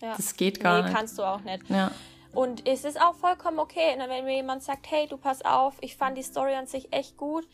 [0.01, 0.13] ja.
[0.15, 0.95] das geht gar nee, nicht.
[0.95, 1.69] kannst du auch nicht.
[1.69, 1.91] Ja.
[2.33, 5.95] Und es ist auch vollkommen okay, wenn mir jemand sagt, hey, du pass auf, ich
[5.95, 7.47] fand die Story an sich echt gut,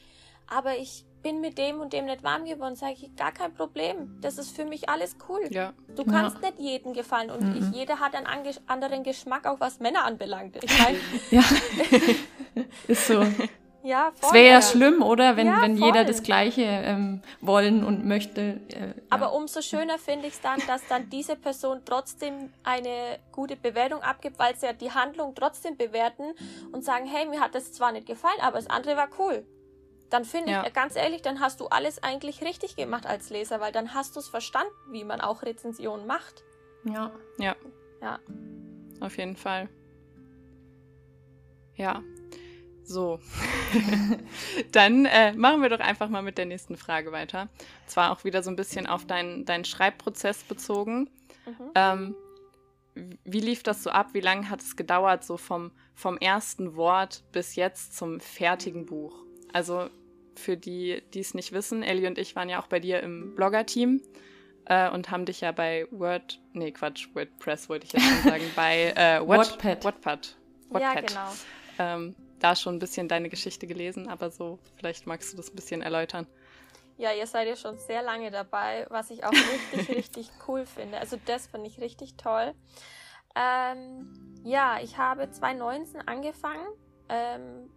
[0.48, 4.18] aber ich bin mit dem und dem nicht warm geworden, sage ich, gar kein Problem.
[4.22, 5.42] Das ist für mich alles cool.
[5.50, 5.74] Ja.
[5.96, 6.50] Du kannst ja.
[6.50, 7.58] nicht jedem gefallen und mhm.
[7.58, 8.28] ich, jeder hat einen
[8.68, 10.64] anderen Geschmack, auch was Männer anbelangt.
[10.64, 10.96] Ich mein,
[11.32, 11.44] ja,
[12.88, 13.26] ist so.
[13.86, 14.12] Ja.
[14.20, 15.38] Es wäre ja schlimm, oder?
[15.38, 18.60] Wenn, ja, wenn jeder das Gleiche ähm, wollen und möchte.
[18.70, 23.56] Äh, Aber umso schöner finde ich es dann, dass dann diese Person trotzdem eine gute
[23.56, 26.34] Bewertung abgibt, weil sie ja die Handlung trotzdem bewerten
[26.72, 29.46] und sagen, hey, mir hat das zwar nicht gefallen, aber das andere war cool.
[30.10, 30.66] Dann finde ja.
[30.66, 34.16] ich, ganz ehrlich, dann hast du alles eigentlich richtig gemacht als Leser, weil dann hast
[34.16, 36.44] du es verstanden, wie man auch Rezensionen macht.
[36.86, 37.12] Ja.
[37.38, 37.56] Ja.
[38.02, 38.20] Ja.
[39.00, 39.70] Auf jeden Fall.
[41.76, 42.02] Ja,
[42.86, 43.20] so,
[44.72, 47.50] dann äh, machen wir doch einfach mal mit der nächsten Frage weiter.
[47.88, 51.10] Zwar auch wieder so ein bisschen auf deinen dein Schreibprozess bezogen.
[51.46, 51.72] Mhm.
[51.76, 52.16] Ähm,
[53.24, 54.10] wie lief das so ab?
[54.14, 59.26] Wie lange hat es gedauert, so vom, vom ersten Wort bis jetzt zum fertigen Buch?
[59.52, 59.90] Also
[60.36, 63.36] für die, die es nicht wissen, Ellie und ich waren ja auch bei dir im
[63.36, 64.02] Blogger-Team
[64.66, 68.44] äh, und haben dich ja bei Word, nee Quatsch, WordPress wollte ich jetzt schon sagen,
[68.56, 69.84] bei äh, What, Wattpad.
[69.84, 70.38] Wattpad.
[70.70, 70.96] Wattpad.
[70.96, 71.32] Ja, genau.
[71.78, 75.56] Ähm, da schon ein bisschen deine Geschichte gelesen, aber so, vielleicht magst du das ein
[75.56, 76.28] bisschen erläutern.
[76.98, 80.98] Ja, ihr seid ja schon sehr lange dabei, was ich auch richtig, richtig cool finde.
[80.98, 82.54] Also das finde ich richtig toll.
[83.36, 84.08] Ähm,
[84.44, 86.66] ja, ich habe 2019 angefangen.
[87.10, 87.70] Ähm,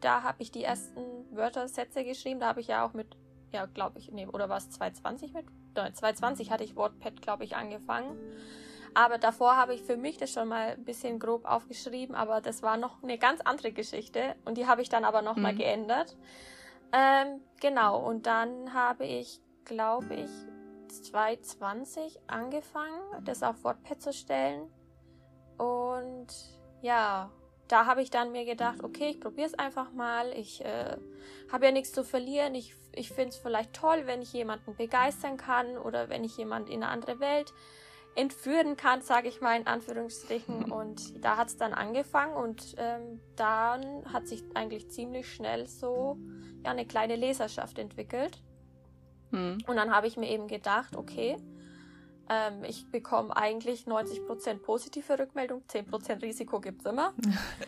[0.00, 2.40] da habe ich die ersten Wörter, Sätze geschrieben.
[2.40, 3.16] Da habe ich ja auch mit,
[3.52, 5.44] ja, glaube ich, nee, oder war es 2020 mit?
[5.74, 8.18] Nein, 2020 hatte ich WordPad, glaube ich, angefangen.
[8.94, 12.62] Aber davor habe ich für mich das schon mal ein bisschen grob aufgeschrieben, aber das
[12.62, 15.58] war noch eine ganz andere Geschichte und die habe ich dann aber nochmal mhm.
[15.58, 16.16] geändert.
[16.92, 20.30] Ähm, genau, und dann habe ich, glaube ich,
[20.88, 24.70] 2020 angefangen, das auf WordPad zu stellen.
[25.56, 26.26] Und
[26.82, 27.30] ja,
[27.68, 30.32] da habe ich dann mir gedacht, okay, ich probiere es einfach mal.
[30.32, 30.98] Ich äh,
[31.50, 32.54] habe ja nichts zu verlieren.
[32.54, 36.70] Ich, ich finde es vielleicht toll, wenn ich jemanden begeistern kann oder wenn ich jemanden
[36.70, 37.54] in eine andere Welt
[38.14, 40.70] entführen kann, sage ich mal in Anführungsstrichen.
[40.70, 46.18] Und da hat es dann angefangen und ähm, dann hat sich eigentlich ziemlich schnell so
[46.64, 48.42] ja, eine kleine Leserschaft entwickelt.
[49.30, 49.58] Mhm.
[49.66, 51.36] Und dann habe ich mir eben gedacht, okay,
[52.28, 57.14] ähm, ich bekomme eigentlich 90% positive Rückmeldung, 10% Risiko gibt es immer.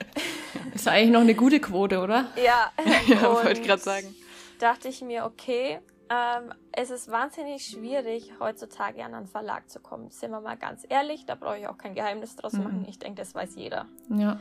[0.74, 2.28] Ist eigentlich noch eine gute Quote, oder?
[2.42, 2.72] Ja,
[3.07, 4.14] ja wollte ich gerade sagen.
[4.59, 10.10] Dachte ich mir, okay, ähm, es ist wahnsinnig schwierig, heutzutage an einen Verlag zu kommen.
[10.10, 12.64] Sind wir mal ganz ehrlich, da brauche ich auch kein Geheimnis draus mhm.
[12.64, 12.86] machen.
[12.88, 13.86] Ich denke, das weiß jeder.
[14.08, 14.38] Ja.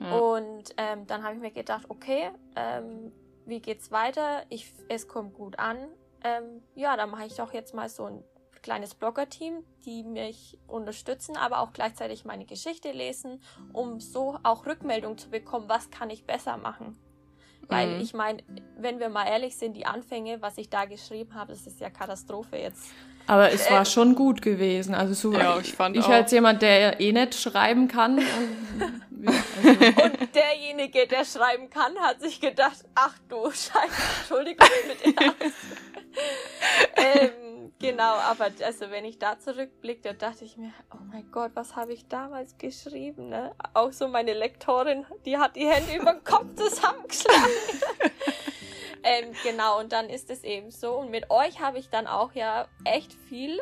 [0.00, 0.12] ja.
[0.18, 3.12] Und ähm, dann habe ich mir gedacht, okay, ähm,
[3.46, 4.44] wie geht's weiter?
[4.48, 5.78] Ich, es kommt gut an.
[6.22, 8.24] Ähm, ja, dann mache ich doch jetzt mal so ein
[8.62, 13.42] kleines Blogger-Team, die mich unterstützen, aber auch gleichzeitig meine Geschichte lesen,
[13.72, 16.98] um so auch Rückmeldung zu bekommen, was kann ich besser machen.
[17.70, 18.00] Weil mhm.
[18.00, 18.42] ich meine,
[18.76, 21.88] wenn wir mal ehrlich sind, die Anfänge, was ich da geschrieben habe, das ist ja
[21.88, 22.90] Katastrophe jetzt.
[23.26, 24.94] Aber es äh, war schon gut gewesen.
[24.94, 28.18] Also so, ja, ich, fand ich als jemand, der eh nicht schreiben kann.
[28.18, 30.02] Und, also.
[30.02, 35.34] und derjenige, der schreiben kann, hat sich gedacht, ach du Scheiße, Entschuldigung bitte.
[36.96, 37.49] ähm,
[37.80, 41.76] Genau, aber also wenn ich da zurückblicke, da dachte ich mir, oh mein Gott, was
[41.76, 43.54] habe ich damals geschrieben, ne?
[43.72, 47.50] Auch so meine Lektorin, die hat die Hände über den Kopf zusammengeschlagen.
[49.02, 50.98] ähm, genau, und dann ist es eben so.
[50.98, 53.58] Und mit euch habe ich dann auch ja echt viel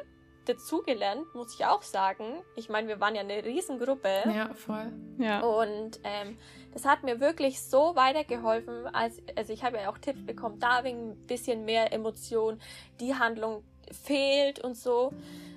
[0.47, 2.43] dazugelernt, muss ich auch sagen.
[2.57, 4.09] Ich meine, wir waren ja eine Riesengruppe.
[4.35, 4.93] Ja, voll.
[5.19, 5.43] Ja.
[5.43, 6.37] Und ähm,
[6.73, 10.83] das hat mir wirklich so weitergeholfen, als, also ich habe ja auch Tipps bekommen, da
[10.83, 12.61] wegen ein bisschen mehr Emotion,
[12.99, 15.13] die Handlung fehlt und so.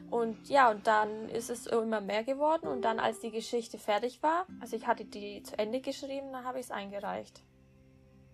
[0.10, 2.67] Und ja, und dann ist es immer mehr geworden.
[2.67, 6.44] Und dann, als die Geschichte fertig war, also ich hatte die zu Ende geschrieben, dann
[6.44, 7.41] habe ich es eingereicht.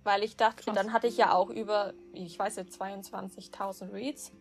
[0.04, 0.76] Weil ich dachte, Krass.
[0.76, 4.32] dann hatte ich ja auch über, ich weiß nicht, 22.000 Reads.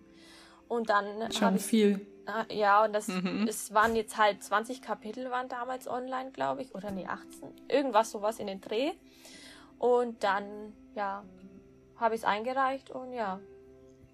[0.68, 2.06] Und dann Schon viel.
[2.48, 3.46] Ich, ja, und das mhm.
[3.48, 7.52] es waren jetzt halt 20 Kapitel waren damals online, glaube ich, oder nee, 18.
[7.68, 8.92] Irgendwas sowas in den Dreh.
[9.78, 11.22] Und dann, ja,
[11.96, 13.40] habe ich es eingereicht und ja,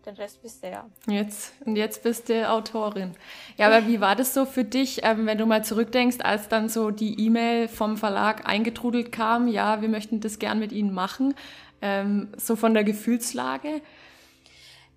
[0.07, 0.89] den Rest bist du ja.
[1.07, 3.15] Jetzt, und jetzt bist du Autorin.
[3.57, 6.69] Ja, aber wie war das so für dich, ähm, wenn du mal zurückdenkst, als dann
[6.69, 11.35] so die E-Mail vom Verlag eingetrudelt kam, ja, wir möchten das gern mit Ihnen machen,
[11.81, 13.81] ähm, so von der Gefühlslage?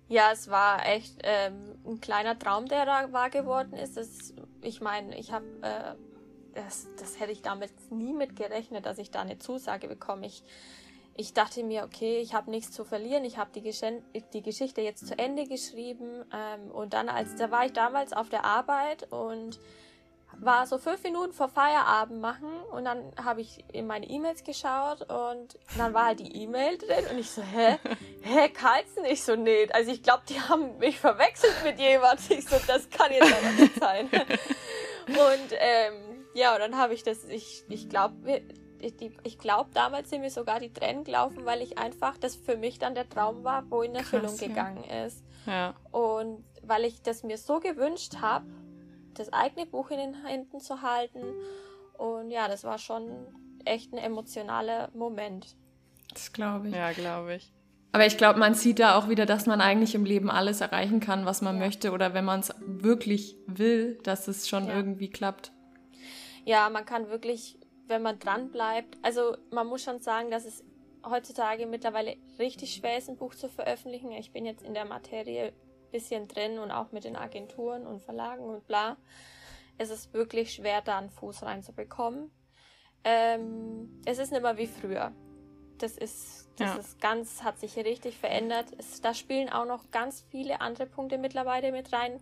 [0.08, 3.96] Ja, es war echt ähm, ein kleiner Traum, der da wahr geworden ist.
[3.96, 5.94] Das, ich meine, ich habe, äh,
[6.54, 10.26] das, das hätte ich damit nie mit gerechnet, dass ich da eine Zusage bekomme.
[10.26, 10.44] Ich,
[11.16, 13.62] ich dachte mir, okay, ich habe nichts zu verlieren, ich habe die,
[14.32, 18.28] die, Geschichte jetzt zu Ende geschrieben ähm, und dann, als da war ich damals auf
[18.28, 19.58] der Arbeit und
[20.38, 25.00] war so fünf Minuten vor Feierabend machen und dann habe ich in meine E-Mails geschaut
[25.10, 27.78] und dann war halt die E-Mail drin und ich so, hä?
[28.20, 29.04] Hä, Carlson?
[29.06, 29.66] Ich so, nee.
[29.72, 32.20] Also ich glaube, die haben mich verwechselt mit jemand.
[32.28, 34.10] Ich so, das kann jetzt aber nicht sein.
[35.08, 38.42] Und ähm, ja, und dann habe ich das, ich, ich glaube,
[38.80, 42.56] ich, ich glaube, damals sind mir sogar die Tränen gelaufen, weil ich einfach, das für
[42.56, 45.04] mich dann der Traum war, wo in Erfüllung Krass, gegangen ja.
[45.04, 45.24] ist.
[45.46, 45.74] Ja.
[45.92, 48.46] Und weil ich das mir so gewünscht habe,
[49.14, 51.22] das eigene Buch in den Händen zu halten.
[51.96, 53.10] Und ja, das war schon
[53.64, 55.56] echt ein emotionaler Moment.
[56.12, 56.74] Das glaube ich.
[56.74, 57.52] Ja, glaube ich.
[57.92, 61.00] Aber ich glaube, man sieht da auch wieder, dass man eigentlich im Leben alles erreichen
[61.00, 61.64] kann, was man ja.
[61.64, 61.92] möchte.
[61.92, 64.76] Oder wenn man es wirklich will, dass es schon ja.
[64.76, 65.52] irgendwie klappt.
[66.44, 70.64] Ja, man kann wirklich, wenn man dran bleibt, also man muss schon sagen, dass es
[71.04, 74.10] heutzutage mittlerweile richtig schwer ist, ein Buch zu veröffentlichen.
[74.12, 75.52] Ich bin jetzt in der Materie
[75.90, 78.96] bisschen drin und auch mit den Agenturen und Verlagen und bla.
[79.78, 82.30] Es ist wirklich schwer, da einen Fuß reinzubekommen.
[83.04, 85.12] Ähm, es ist nicht mehr wie früher.
[85.78, 86.80] Das ist, das ja.
[86.80, 88.66] ist ganz, hat sich richtig verändert.
[88.78, 92.20] Es, da spielen auch noch ganz viele andere Punkte mittlerweile mit rein.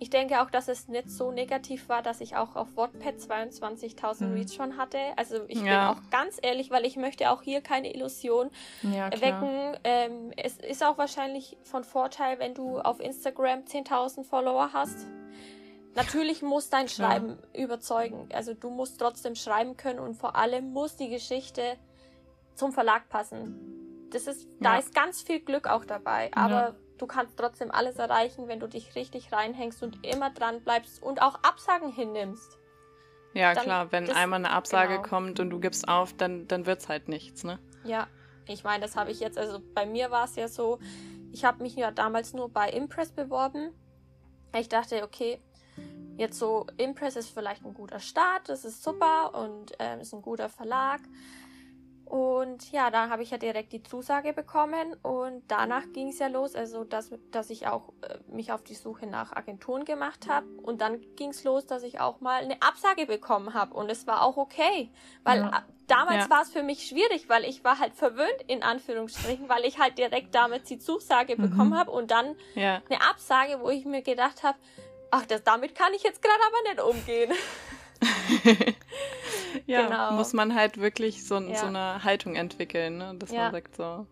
[0.00, 4.26] Ich denke auch, dass es nicht so negativ war, dass ich auch auf Wattpad 22.000
[4.26, 4.34] mhm.
[4.34, 4.98] Reads schon hatte.
[5.16, 5.92] Also ich ja.
[5.92, 8.50] bin auch ganz ehrlich, weil ich möchte auch hier keine Illusion
[8.82, 9.76] ja, wecken.
[9.82, 15.06] Ähm, es ist auch wahrscheinlich von Vorteil, wenn du auf Instagram 10.000 Follower hast.
[15.96, 17.64] Natürlich muss dein Schreiben ja.
[17.64, 18.28] überzeugen.
[18.32, 21.76] Also du musst trotzdem schreiben können und vor allem muss die Geschichte
[22.54, 24.08] zum Verlag passen.
[24.10, 26.30] Das ist, da ist ganz viel Glück auch dabei.
[26.34, 31.02] Aber du kannst trotzdem alles erreichen, wenn du dich richtig reinhängst und immer dran bleibst
[31.02, 32.58] und auch Absagen hinnimmst.
[33.34, 35.08] Ja, dann klar, wenn das, einmal eine Absage genau.
[35.08, 37.58] kommt und du gibst auf, dann, dann wird es halt nichts, ne?
[37.84, 38.08] Ja,
[38.46, 40.78] ich meine, das habe ich jetzt, also bei mir war es ja so,
[41.32, 43.72] ich habe mich ja damals nur bei Impress beworben.
[44.56, 45.40] Ich dachte, okay,
[46.16, 50.22] jetzt so, Impress ist vielleicht ein guter Start, das ist super und ähm, ist ein
[50.22, 51.00] guter Verlag.
[52.08, 56.28] Und ja, da habe ich ja direkt die Zusage bekommen und danach ging es ja
[56.28, 60.46] los, also dass, dass ich auch äh, mich auf die Suche nach Agenturen gemacht habe
[60.62, 64.06] und dann ging es los, dass ich auch mal eine Absage bekommen habe und es
[64.06, 64.90] war auch okay,
[65.22, 65.64] weil ja.
[65.86, 66.30] damals ja.
[66.30, 69.98] war es für mich schwierig, weil ich war halt verwöhnt in Anführungsstrichen, weil ich halt
[69.98, 71.50] direkt damals die Zusage mhm.
[71.50, 72.80] bekommen habe und dann ja.
[72.88, 74.56] eine Absage, wo ich mir gedacht habe,
[75.10, 77.32] ach, das damit kann ich jetzt gerade aber nicht umgehen.
[79.66, 80.12] ja, genau.
[80.12, 81.56] muss man halt wirklich so, ja.
[81.56, 83.14] so eine Haltung entwickeln, ne?
[83.18, 83.44] dass ja.
[83.44, 84.06] man sagt so.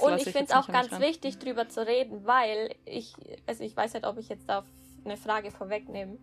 [0.00, 3.14] Und ich finde es auch ganz wichtig, drüber zu reden, weil ich,
[3.46, 4.64] also ich weiß nicht, ob ich jetzt auf
[5.04, 6.18] eine Frage vorwegnehme.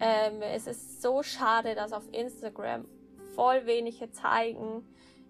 [0.00, 2.86] Ähm, es ist so schade, dass auf Instagram
[3.34, 4.84] voll wenige zeigen,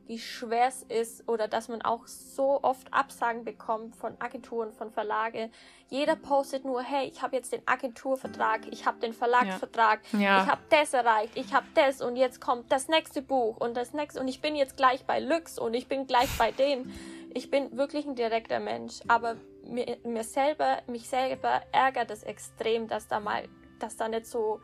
[0.07, 4.91] wie schwer es ist oder dass man auch so oft Absagen bekommt von Agenturen, von
[4.91, 5.51] Verlage.
[5.89, 10.21] Jeder postet nur, hey, ich habe jetzt den Agenturvertrag, ich habe den Verlagsvertrag, ja.
[10.21, 10.43] Ja.
[10.43, 13.93] ich habe das erreicht, ich habe das und jetzt kommt das nächste Buch und das
[13.93, 16.93] nächste und ich bin jetzt gleich bei Lux und ich bin gleich bei denen.
[17.37, 22.87] Ich bin wirklich ein direkter Mensch, aber mir, mir selber, mich selber ärgert es extrem,
[22.87, 23.49] dass da mal,
[23.81, 24.61] dass da nicht so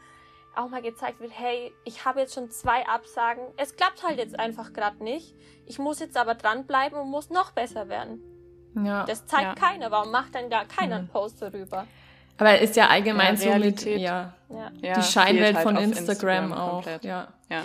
[0.56, 4.38] auch mal gezeigt wird, hey, ich habe jetzt schon zwei Absagen, es klappt halt jetzt
[4.38, 5.34] einfach gerade nicht.
[5.66, 8.20] Ich muss jetzt aber dranbleiben und muss noch besser werden.
[8.74, 9.54] Ja, das zeigt ja.
[9.54, 9.90] keiner.
[9.90, 11.10] Warum macht dann gar keiner einen mhm.
[11.10, 11.86] Post darüber?
[12.38, 14.94] Aber ist ja allgemein ja, so mit ja, ja.
[14.94, 16.86] die Scheinwelt halt von Instagram, Instagram, auch.
[17.02, 17.28] Ja.
[17.50, 17.64] ja.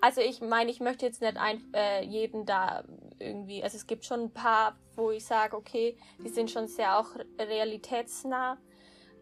[0.00, 2.84] Also ich meine, ich möchte jetzt nicht ein, äh, jeden da
[3.18, 6.98] irgendwie, also es gibt schon ein paar, wo ich sage, okay, die sind schon sehr
[6.98, 8.58] auch realitätsnah,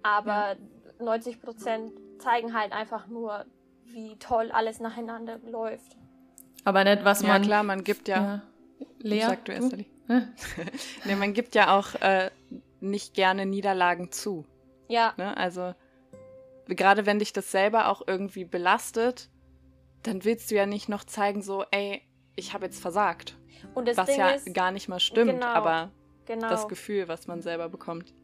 [0.03, 0.57] aber
[0.99, 3.45] 90 Prozent zeigen halt einfach nur,
[3.85, 5.97] wie toll alles nacheinander läuft.
[6.65, 7.43] Aber nicht, was man.
[7.43, 8.17] Ja, klar, man gibt ja.
[8.17, 8.43] ja.
[8.99, 9.77] Lea, sag du erst,
[11.05, 12.31] nee, man gibt ja auch äh,
[12.81, 14.45] nicht gerne Niederlagen zu.
[14.89, 15.15] Ja.
[15.17, 15.37] Ne?
[15.37, 15.75] Also,
[16.67, 19.31] gerade wenn dich das selber auch irgendwie belastet,
[20.03, 22.03] dann willst du ja nicht noch zeigen, so, ey,
[22.37, 23.37] ich habe jetzt versagt.
[23.75, 25.93] Und das was Ding ja ist, gar nicht mal stimmt, genau, aber
[26.27, 26.49] genau.
[26.49, 28.15] das Gefühl, was man selber bekommt.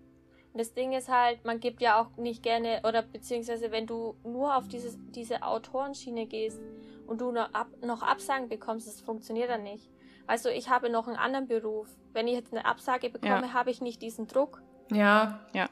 [0.57, 4.57] Das Ding ist halt, man gibt ja auch nicht gerne, oder beziehungsweise wenn du nur
[4.57, 6.61] auf dieses, diese Autorenschiene gehst
[7.07, 9.91] und du noch, ab, noch Absagen bekommst, das funktioniert dann nicht.
[10.27, 11.89] Also ich habe noch einen anderen Beruf.
[12.13, 13.53] Wenn ich jetzt eine Absage bekomme, ja.
[13.53, 14.63] habe ich nicht diesen Druck.
[14.91, 15.69] Ja, ja.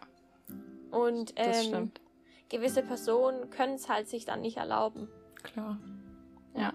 [0.91, 1.91] Und ähm,
[2.49, 5.09] gewisse Personen können es halt sich dann nicht erlauben.
[5.43, 5.79] Klar.
[6.57, 6.73] Ja.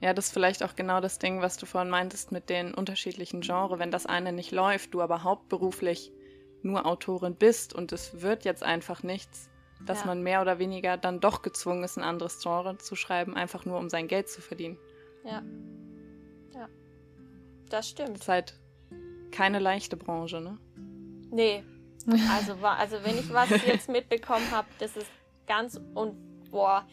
[0.00, 3.40] Ja, das ist vielleicht auch genau das Ding, was du vorhin meintest mit den unterschiedlichen
[3.40, 3.78] Genres.
[3.78, 6.12] Wenn das eine nicht läuft, du aber hauptberuflich
[6.62, 9.48] nur Autorin bist und es wird jetzt einfach nichts,
[9.84, 10.06] dass ja.
[10.06, 13.78] man mehr oder weniger dann doch gezwungen ist, ein anderes Genre zu schreiben, einfach nur
[13.78, 14.76] um sein Geld zu verdienen.
[15.24, 15.42] Ja.
[16.54, 16.68] Ja.
[17.70, 18.10] Das stimmt.
[18.10, 18.54] Das ist halt
[19.30, 20.58] keine leichte Branche, ne?
[21.30, 21.64] Nee.
[22.32, 25.10] Also, also wenn ich was jetzt mitbekommen habe, das ist
[25.46, 26.16] ganz und
[26.50, 26.86] boah,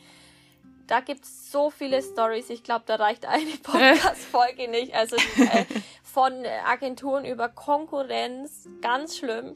[0.87, 2.49] da gibt es so viele Stories.
[2.49, 4.93] Ich glaube, da reicht eine Podcast-Folge nicht.
[4.95, 5.65] Also äh,
[6.03, 6.33] von
[6.65, 9.53] Agenturen über Konkurrenz, ganz schlimm.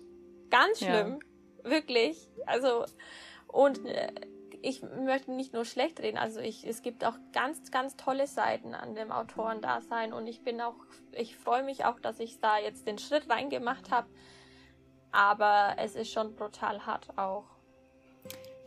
[0.49, 1.19] Ganz schlimm.
[1.63, 1.71] Ja.
[1.71, 2.29] Wirklich.
[2.45, 2.85] Also,
[3.47, 4.11] und äh,
[4.61, 6.17] ich möchte nicht nur schlecht reden.
[6.17, 10.59] Also ich, es gibt auch ganz, ganz tolle Seiten an dem Autorendasein und ich bin
[10.61, 10.75] auch,
[11.11, 14.09] ich freue mich auch, dass ich da jetzt den Schritt reingemacht habe.
[15.11, 17.45] Aber es ist schon brutal hart auch.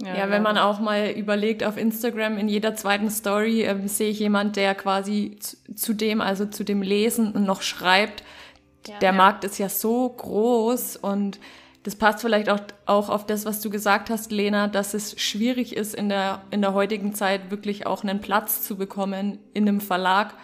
[0.05, 4.11] Ja, ja, wenn man auch mal überlegt, auf Instagram in jeder zweiten Story äh, sehe
[4.11, 8.25] ich jemand, der quasi zu, zu, dem, also zu dem Lesen noch schreibt.
[8.89, 9.17] Ja, der ja.
[9.17, 11.39] Markt ist ja so groß und
[11.85, 15.77] das passt vielleicht auch, auch auf das, was du gesagt hast, Lena, dass es schwierig
[15.77, 19.81] ist, in der, in der heutigen Zeit wirklich auch einen Platz zu bekommen in einem
[19.81, 20.35] Verlag,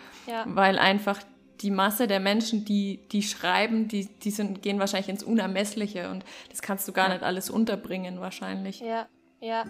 [0.47, 1.21] weil einfach
[1.61, 6.25] die Masse der Menschen, die, die schreiben, die, die sind, gehen wahrscheinlich ins Unermessliche und
[6.51, 8.81] das kannst du gar nicht alles unterbringen wahrscheinlich.
[8.81, 9.07] Ja,
[9.40, 9.64] ja,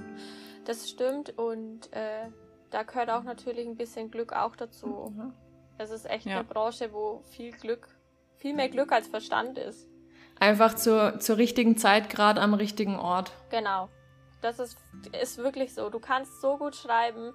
[0.64, 2.30] das stimmt und äh,
[2.70, 5.12] da gehört auch natürlich ein bisschen Glück auch dazu.
[5.14, 5.32] Mhm.
[5.78, 6.36] Es ist echt ja.
[6.36, 7.88] eine Branche, wo viel Glück,
[8.36, 9.88] viel mehr Glück als Verstand ist.
[10.40, 13.32] Einfach zur, zur richtigen Zeit, gerade am richtigen Ort.
[13.50, 13.88] Genau.
[14.40, 14.76] Das ist,
[15.20, 15.90] ist wirklich so.
[15.90, 17.32] Du kannst so gut schreiben.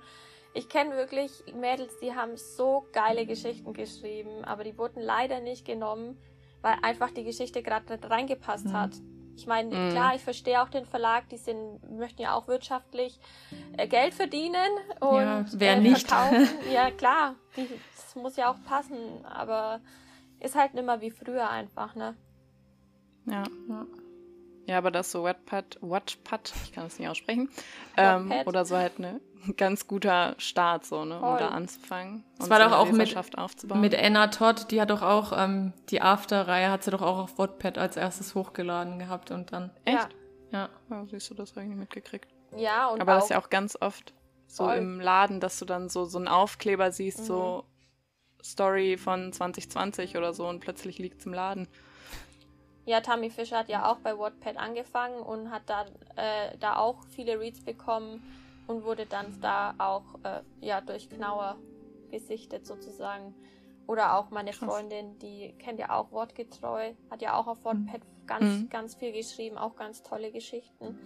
[0.54, 5.65] Ich kenne wirklich Mädels, die haben so geile Geschichten geschrieben, aber die wurden leider nicht
[5.65, 6.17] genommen,
[6.62, 8.74] weil einfach die Geschichte gerade nicht reingepasst mhm.
[8.74, 8.91] hat.
[9.36, 9.91] Ich meine, mhm.
[9.91, 13.19] klar, ich verstehe auch den Verlag, die sind, möchten ja auch wirtschaftlich
[13.78, 16.08] äh, Geld verdienen und ja, wer äh, nicht.
[16.08, 16.48] verkaufen.
[16.74, 19.82] ja, klar, die, das muss ja auch passen, aber
[20.39, 22.15] ist halt nicht mehr wie früher einfach, ne?
[23.26, 23.43] Ja.
[23.69, 23.86] ja.
[24.65, 27.50] Ja, aber das so Wattpad, Wattpad, ich kann es nicht aussprechen,
[27.98, 29.19] ähm, oder so halt ne
[29.58, 32.23] ganz guter Start, so, ne, um da anzufangen.
[32.38, 33.82] Das war so doch auch mit, aufzubauen.
[33.82, 37.38] mit Anna Todd, die hat doch auch, ähm, die After-Reihe hat sie doch auch auf
[37.38, 39.71] Wattpad als erstes hochgeladen gehabt und dann.
[39.86, 40.10] Echt?
[40.51, 40.69] Ja.
[40.89, 41.06] ja.
[41.06, 42.27] siehst du das eigentlich mitgekriegt.
[42.56, 44.13] Ja, und Aber das ist ja auch ganz oft
[44.47, 44.75] so voll.
[44.75, 47.25] im Laden, dass du dann so, so einen Aufkleber siehst, mhm.
[47.25, 47.65] so
[48.43, 51.67] Story von 2020 oder so und plötzlich liegt es im Laden.
[52.86, 55.86] Ja, Tammy Fischer hat ja auch bei Wattpad angefangen und hat da,
[56.17, 58.21] äh, da auch viele Reads bekommen
[58.67, 61.58] und wurde dann da auch äh, ja, durch Knauer
[62.12, 63.34] gesichtet sozusagen.
[63.86, 64.69] Oder auch meine Krass.
[64.69, 68.28] Freundin, die kennt ja auch Wortgetreu, hat ja auch auf Wattpad mhm.
[68.28, 68.69] ganz, mhm.
[68.69, 70.97] ganz viel geschrieben, auch ganz tolle Geschichten.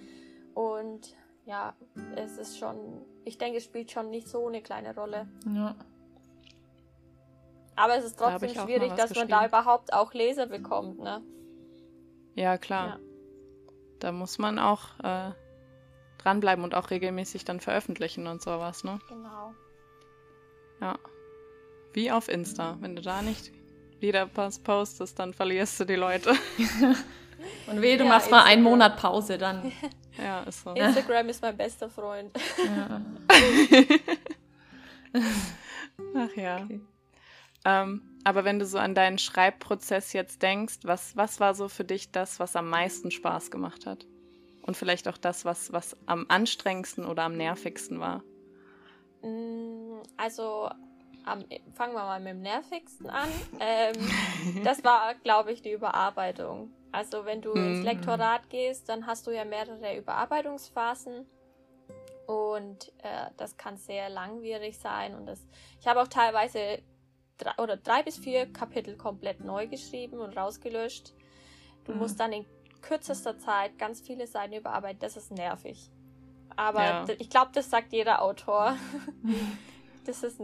[0.54, 1.16] Und
[1.46, 1.74] ja,
[2.16, 5.28] es ist schon, ich denke, es spielt schon nicht so eine kleine Rolle.
[5.54, 5.76] Ja.
[7.76, 11.22] Aber es ist trotzdem da schwierig, dass man da überhaupt auch Leser bekommt, ne?
[12.36, 12.88] Ja, klar.
[12.88, 13.00] Ja.
[14.00, 15.32] Da muss man auch äh,
[16.18, 19.00] dranbleiben und auch regelmäßig dann veröffentlichen und sowas, ne?
[19.08, 19.54] Genau.
[20.82, 20.98] Ja.
[21.94, 22.78] Wie auf Insta.
[22.82, 23.52] Wenn du da nicht
[24.00, 26.32] wieder was postest, dann verlierst du die Leute.
[27.68, 28.46] und weh, du ja, machst Instagram.
[28.46, 29.72] mal einen Monat Pause dann.
[30.18, 30.74] ja, ist so.
[30.74, 32.38] Instagram ist mein bester Freund.
[32.58, 33.02] Ja.
[36.16, 36.64] Ach ja.
[36.64, 36.82] Okay.
[37.66, 41.84] Ähm, aber wenn du so an deinen Schreibprozess jetzt denkst, was, was war so für
[41.84, 44.06] dich das, was am meisten Spaß gemacht hat?
[44.68, 48.22] Und vielleicht auch das, was, was am anstrengendsten oder am nervigsten war?
[49.22, 50.70] Mm, also
[51.26, 53.30] am, fangen wir mal mit dem nervigsten an.
[53.60, 56.72] Ähm, das war, glaube ich, die Überarbeitung.
[56.92, 57.86] Also wenn du ins mhm.
[57.86, 61.26] Lektorat gehst, dann hast du ja mehrere Überarbeitungsphasen.
[62.26, 65.16] Und äh, das kann sehr langwierig sein.
[65.16, 65.48] Und das,
[65.80, 66.80] ich habe auch teilweise
[67.38, 71.14] drei, oder drei bis vier Kapitel komplett neu geschrieben und rausgelöscht.
[71.86, 72.00] Du mhm.
[72.00, 72.46] musst dann in
[72.88, 75.00] kürzester Zeit ganz viele Seiten überarbeiten.
[75.00, 75.92] Das ist nervig.
[76.56, 77.06] Aber ja.
[77.20, 78.78] ich glaube, das sagt jeder Autor.
[80.06, 80.40] das, ist,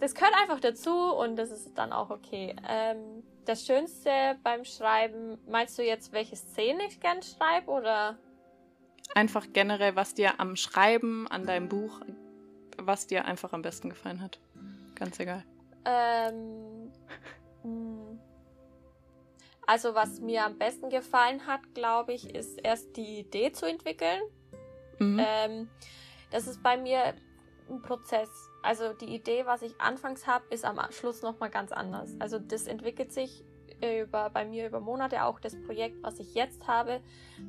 [0.00, 2.54] das gehört einfach dazu und das ist dann auch okay.
[2.68, 4.10] Ähm, das Schönste
[4.42, 8.16] beim Schreiben, meinst du jetzt, welche Szene ich gern schreibe oder?
[9.14, 12.00] Einfach generell, was dir am Schreiben an deinem Buch,
[12.78, 14.38] was dir einfach am besten gefallen hat.
[14.94, 15.44] Ganz egal.
[15.84, 16.92] Ähm,
[17.62, 18.09] hm.
[19.70, 24.20] Also was mir am besten gefallen hat, glaube ich, ist erst die Idee zu entwickeln.
[24.98, 25.20] Mhm.
[25.24, 25.68] Ähm,
[26.32, 27.14] das ist bei mir
[27.70, 28.28] ein Prozess.
[28.64, 32.16] Also die Idee, was ich anfangs habe, ist am Schluss nochmal ganz anders.
[32.18, 33.44] Also das entwickelt sich
[33.80, 37.00] über, bei mir über Monate, auch das Projekt, was ich jetzt habe.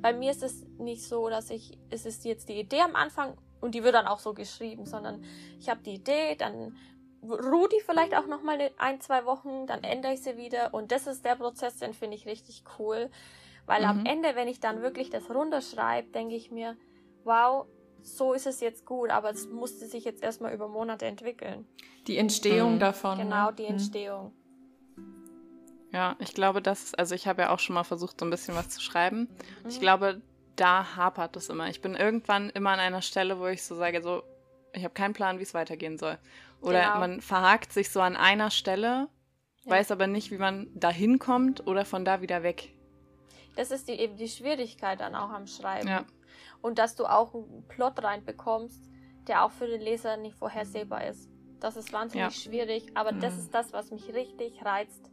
[0.03, 3.36] Bei mir ist es nicht so, dass ich, es ist jetzt die Idee am Anfang
[3.62, 5.23] und die wird dann auch so geschrieben, sondern
[5.60, 6.77] ich habe die Idee, dann
[7.23, 10.91] ruht die vielleicht auch noch mal ein, zwei Wochen, dann ändere ich sie wieder und
[10.91, 13.09] das ist der Prozess, den finde ich richtig cool,
[13.65, 13.88] weil mhm.
[13.88, 16.78] am Ende, wenn ich dann wirklich das runterschreibe, denke ich mir,
[17.24, 17.67] wow,
[18.01, 21.67] so ist es jetzt gut, aber es musste sich jetzt erstmal über Monate entwickeln.
[22.07, 22.80] Die Entstehung mhm.
[22.80, 23.17] davon.
[23.17, 23.24] Ne?
[23.26, 23.69] Genau, die mhm.
[23.69, 24.34] Entstehung.
[25.93, 28.55] Ja, ich glaube, das, also ich habe ja auch schon mal versucht, so ein bisschen
[28.55, 29.28] was zu schreiben.
[29.67, 29.82] Ich mhm.
[29.82, 30.22] glaube,
[30.55, 31.67] da hapert es immer.
[31.67, 34.24] Ich bin irgendwann immer an einer Stelle, wo ich so sage, so,
[34.74, 36.17] ich habe keinen Plan, wie es weitergehen soll.
[36.62, 36.99] Oder genau.
[36.99, 39.09] man verhakt sich so an einer Stelle,
[39.64, 39.72] ja.
[39.72, 42.74] weiß aber nicht, wie man da hinkommt oder von da wieder weg.
[43.55, 45.88] Das ist die, eben die Schwierigkeit dann auch am Schreiben.
[45.88, 46.05] Ja.
[46.62, 48.88] Und dass du auch einen Plot reinbekommst,
[49.28, 51.30] der auch für den Leser nicht vorhersehbar ist.
[51.59, 52.32] Das ist wahnsinnig ja.
[52.32, 53.20] schwierig, aber mhm.
[53.20, 55.12] das ist das, was mich richtig reizt.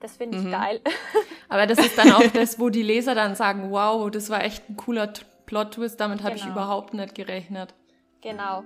[0.00, 0.50] Das finde ich mhm.
[0.50, 0.80] geil.
[1.48, 4.68] Aber das ist dann auch das, wo die Leser dann sagen, wow, das war echt
[4.68, 5.10] ein cooler
[5.46, 6.44] Plot-Twist, damit habe genau.
[6.44, 7.74] ich überhaupt nicht gerechnet.
[8.20, 8.64] Genau.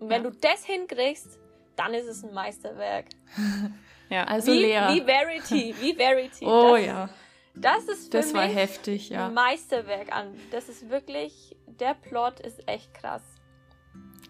[0.00, 0.30] Und wenn ja.
[0.30, 1.38] du das hinkriegst,
[1.76, 3.06] dann ist es ein Meisterwerk.
[4.10, 4.80] ja, also wie, Lea.
[4.88, 6.46] Wie Verity, wie Verity.
[6.46, 7.08] Oh das, ja.
[7.54, 9.26] Das ist für das war heftig, ja.
[9.26, 10.34] ein Meisterwerk an.
[10.50, 13.22] Das ist wirklich, der Plot ist echt krass.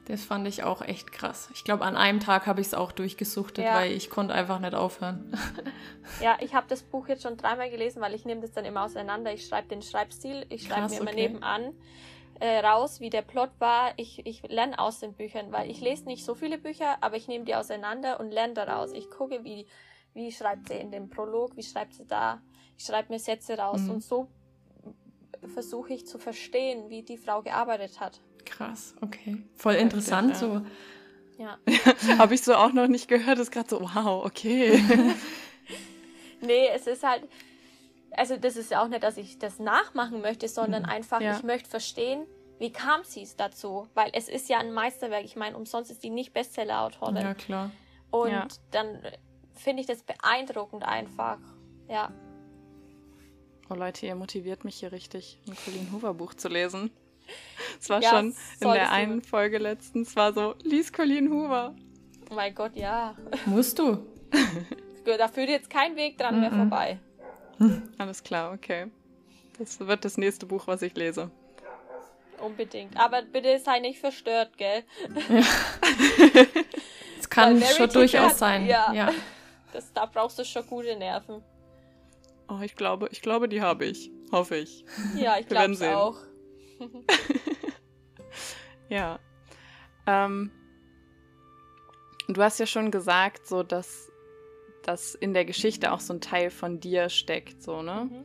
[0.07, 1.51] Das fand ich auch echt krass.
[1.55, 3.75] Ich glaube, an einem Tag habe ich es auch durchgesuchtet, ja.
[3.75, 5.33] weil ich konnte einfach nicht aufhören.
[6.21, 8.83] ja, ich habe das Buch jetzt schon dreimal gelesen, weil ich nehme das dann immer
[8.83, 9.33] auseinander.
[9.33, 11.29] Ich schreibe den Schreibstil, ich schreibe mir immer okay.
[11.29, 11.75] nebenan
[12.41, 13.93] äh, raus, wie der Plot war.
[13.97, 17.28] Ich, ich lerne aus den Büchern, weil ich lese nicht so viele Bücher, aber ich
[17.28, 18.93] nehme die auseinander und lerne daraus.
[18.93, 19.66] Ich gucke, wie,
[20.14, 22.43] wie schreibt sie in dem Prolog, wie schreibt sie da.
[22.76, 23.91] Ich schreibe mir Sätze raus mhm.
[23.91, 24.28] und so
[25.55, 28.20] versuche ich zu verstehen, wie die Frau gearbeitet hat.
[28.45, 29.38] Krass, okay.
[29.55, 30.62] Voll interessant so.
[31.38, 31.59] Ja.
[32.18, 33.38] Habe ich so auch noch nicht gehört.
[33.38, 34.82] Das ist gerade so, wow, okay.
[36.41, 37.28] nee, es ist halt,
[38.16, 40.88] also das ist ja auch nicht, dass ich das nachmachen möchte, sondern mhm.
[40.88, 41.36] einfach, ja.
[41.36, 42.26] ich möchte verstehen,
[42.58, 43.88] wie kam sie es dazu?
[43.94, 45.24] Weil es ist ja ein Meisterwerk.
[45.24, 47.16] Ich meine, umsonst ist die nicht Bestseller-Autorin.
[47.16, 47.70] Ja, klar.
[48.11, 48.48] Und ja.
[48.70, 49.00] dann
[49.54, 51.38] finde ich das beeindruckend einfach.
[51.88, 52.12] Ja.
[53.70, 56.90] Oh Leute, ihr motiviert mich hier richtig, ein Colleen Hoover Buch zu lesen.
[57.80, 61.74] Es war ja, schon in der einen Folge letztens, war so, lies Colleen Hoover.
[62.30, 63.16] Oh mein Gott, ja.
[63.46, 64.04] Musst du.
[65.04, 66.40] da führt jetzt kein Weg dran mm -mm.
[66.40, 66.98] mehr vorbei.
[67.98, 68.90] Alles klar, okay.
[69.58, 71.30] Das wird das nächste Buch, was ich lese.
[72.40, 72.96] Unbedingt.
[72.98, 74.84] Aber bitte sei nicht verstört, gell?
[75.28, 75.42] Ja.
[77.20, 78.66] Es kann schon durchaus sein.
[78.66, 78.92] Ja.
[78.92, 79.12] ja.
[79.72, 81.44] Das, da brauchst du schon gute Nerven.
[82.48, 84.11] Oh, ich glaube, ich glaube, die habe ich.
[84.32, 84.84] Hoffe ich.
[85.14, 86.16] Ja, ich glaube auch.
[88.88, 89.20] ja.
[90.08, 90.50] Ähm,
[92.26, 94.09] du hast ja schon gesagt, so dass,
[94.83, 98.09] dass in der Geschichte auch so ein Teil von dir steckt, so, ne?
[98.11, 98.24] Mhm.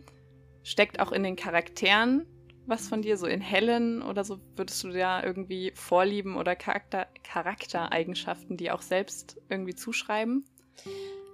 [0.64, 2.26] Steckt auch in den Charakteren
[2.68, 7.08] was von dir, so in Helen oder so, würdest du da irgendwie Vorlieben oder Charakter
[7.24, 10.45] Charaktereigenschaften, die auch selbst irgendwie zuschreiben?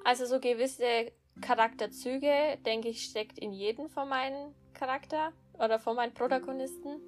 [0.03, 1.11] Also so gewisse
[1.41, 6.99] Charakterzüge, denke ich, steckt in jedem von meinen Charakter oder von meinen Protagonisten.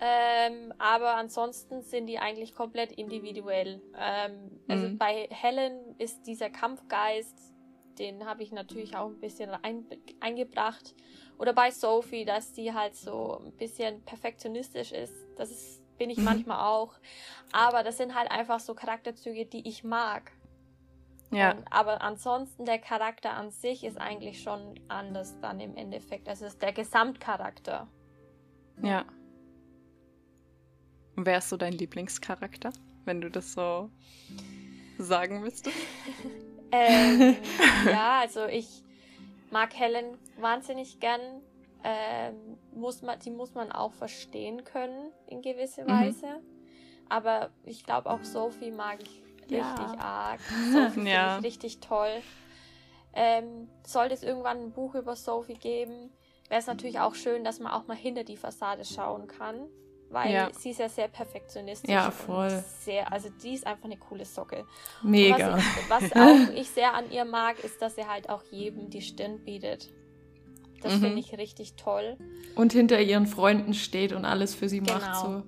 [0.00, 3.82] Ähm, aber ansonsten sind die eigentlich komplett individuell.
[3.98, 4.98] Ähm, also mhm.
[4.98, 7.36] bei Helen ist dieser Kampfgeist,
[7.98, 9.86] den habe ich natürlich auch ein bisschen ein,
[10.20, 10.94] eingebracht.
[11.38, 15.14] Oder bei Sophie, dass die halt so ein bisschen perfektionistisch ist.
[15.36, 16.24] Das ist, bin ich mhm.
[16.24, 16.94] manchmal auch.
[17.52, 20.32] Aber das sind halt einfach so Charakterzüge, die ich mag.
[21.30, 21.52] Ja.
[21.52, 26.28] Und, aber ansonsten der Charakter an sich ist eigentlich schon anders dann im Endeffekt.
[26.28, 27.88] Also es ist der Gesamtcharakter.
[28.82, 29.04] Ja.
[31.18, 32.70] Und wer ist so dein Lieblingscharakter,
[33.04, 33.90] wenn du das so
[34.98, 35.76] sagen müsstest?
[36.70, 37.34] ähm,
[37.86, 38.84] ja, also ich
[39.50, 41.20] mag Helen wahnsinnig gern.
[41.82, 42.36] Ähm,
[42.72, 45.88] muss man, die muss man auch verstehen können in gewisser mhm.
[45.88, 46.40] Weise.
[47.08, 49.98] Aber ich glaube auch Sophie mag ich richtig ja.
[49.98, 50.40] arg.
[50.72, 51.32] Sophie ja.
[51.34, 52.22] finde ich richtig toll.
[53.12, 56.12] Ähm, sollte es irgendwann ein Buch über Sophie geben,
[56.48, 59.68] wäre es natürlich auch schön, dass man auch mal hinter die Fassade schauen kann.
[60.10, 60.48] Weil ja.
[60.58, 61.90] sie ist ja sehr perfektionistisch.
[61.90, 62.64] Ja, voll.
[62.80, 64.64] Sehr, also die ist einfach eine coole Socke.
[65.02, 65.58] Mega.
[65.88, 69.02] Was, was auch ich sehr an ihr mag, ist, dass sie halt auch jedem die
[69.02, 69.90] Stirn bietet.
[70.80, 71.00] Das mhm.
[71.00, 72.16] finde ich richtig toll.
[72.54, 74.94] Und hinter ihren Freunden steht und alles für sie genau.
[74.94, 75.16] macht.
[75.16, 75.42] So.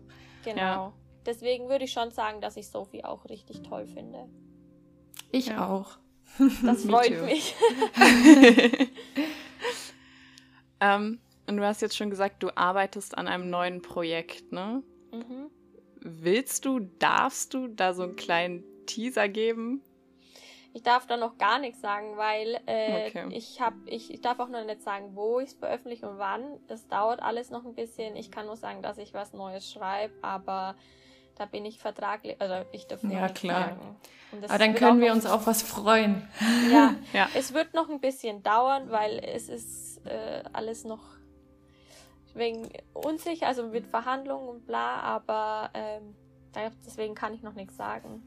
[0.44, 0.60] Genau.
[0.60, 0.92] Ja.
[1.24, 4.28] Deswegen würde ich schon sagen, dass ich Sophie auch richtig toll finde.
[5.30, 5.68] Ich ja.
[5.68, 5.98] auch.
[6.62, 7.54] Das freut mich.
[10.80, 14.82] ähm, und du hast jetzt schon gesagt, du arbeitest an einem neuen Projekt, ne?
[15.12, 15.50] Mhm.
[16.00, 19.82] Willst du, darfst du da so einen kleinen Teaser geben?
[20.72, 23.26] Ich darf da noch gar nichts sagen, weil äh, okay.
[23.30, 26.60] ich habe, ich, ich darf auch noch nicht sagen, wo ich es veröffentliche und wann.
[26.68, 28.14] Das dauert alles noch ein bisschen.
[28.14, 30.76] Ich kann nur sagen, dass ich was Neues schreibe, aber
[31.34, 33.76] da bin ich vertraglich, also ich darf Ja, klar.
[34.46, 36.28] Aber dann können wir uns auf was freuen.
[36.70, 41.19] Ja, ja, es wird noch ein bisschen dauern, weil es ist äh, alles noch
[42.34, 46.14] wegen unsicher, also mit Verhandlungen und bla, aber ähm,
[46.86, 48.22] deswegen kann ich noch nichts sagen.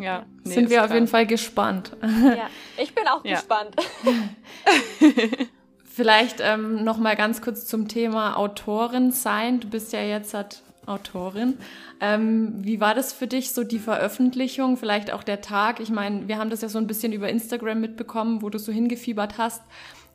[0.00, 1.96] Ja, nee, sind wir auf jeden Fall gespannt.
[2.02, 3.36] Ja, ich bin auch ja.
[3.36, 3.74] gespannt.
[5.84, 9.58] Vielleicht ähm, noch mal ganz kurz zum Thema Autorin sein.
[9.58, 11.58] Du bist ja jetzt halt Autorin.
[12.00, 15.80] Ähm, wie war das für dich, so die Veröffentlichung, vielleicht auch der Tag?
[15.80, 18.70] Ich meine, wir haben das ja so ein bisschen über Instagram mitbekommen, wo du so
[18.70, 19.62] hingefiebert hast.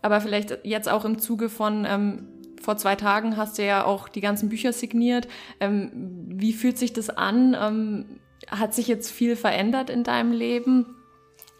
[0.01, 2.27] Aber vielleicht jetzt auch im Zuge von ähm,
[2.63, 5.27] vor zwei Tagen hast du ja auch die ganzen Bücher signiert.
[5.59, 5.91] Ähm,
[6.27, 7.55] wie fühlt sich das an?
[7.59, 10.95] Ähm, hat sich jetzt viel verändert in deinem Leben?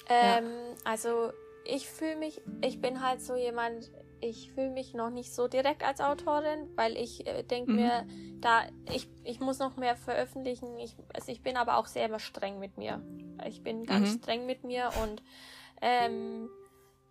[0.10, 0.50] Ähm, ja.
[0.86, 1.32] Also
[1.66, 3.92] ich fühle mich, ich bin halt so jemand,
[4.22, 7.78] ich fühle mich noch nicht so direkt als Autorin, weil ich äh, denke mhm.
[7.78, 8.08] mir,
[8.40, 10.78] da ich, ich muss noch mehr veröffentlichen.
[10.80, 13.02] Ich, also ich bin aber auch sehr streng mit mir.
[13.46, 14.18] Ich bin ganz mhm.
[14.20, 15.22] streng mit mir und
[15.82, 16.50] ähm,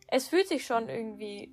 [0.09, 1.51] es fühlt sich schon irgendwie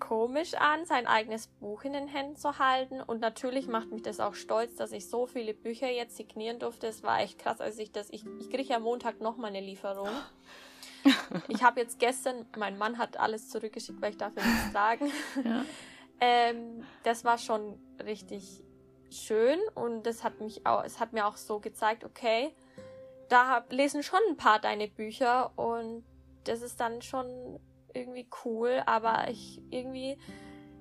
[0.00, 3.00] komisch an, sein eigenes Buch in den Händen zu halten.
[3.00, 6.88] Und natürlich macht mich das auch stolz, dass ich so viele Bücher jetzt signieren durfte.
[6.88, 8.10] Es war echt krass, als ich das.
[8.10, 10.08] Ich, ich kriege ja Montag nochmal eine Lieferung.
[11.48, 15.10] Ich habe jetzt gestern, mein Mann hat alles zurückgeschickt, weil ich dafür nichts sagen.
[15.42, 15.64] Ja.
[16.20, 18.62] ähm, das war schon richtig
[19.10, 22.54] schön und das hat mich auch, es hat mir auch so gezeigt, okay,
[23.30, 26.04] da lesen schon ein paar deine Bücher und
[26.44, 27.60] das ist dann schon
[27.94, 30.16] irgendwie cool, aber ich irgendwie,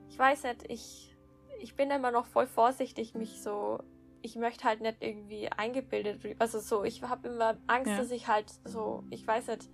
[0.10, 1.16] ich weiß nicht, ich,
[1.62, 3.80] ich bin immer noch voll vorsichtig, mich so,
[4.22, 7.98] ich möchte halt nicht irgendwie eingebildet, also so, ich habe immer Angst, ja.
[7.98, 9.70] dass ich halt so, ich weiß nicht,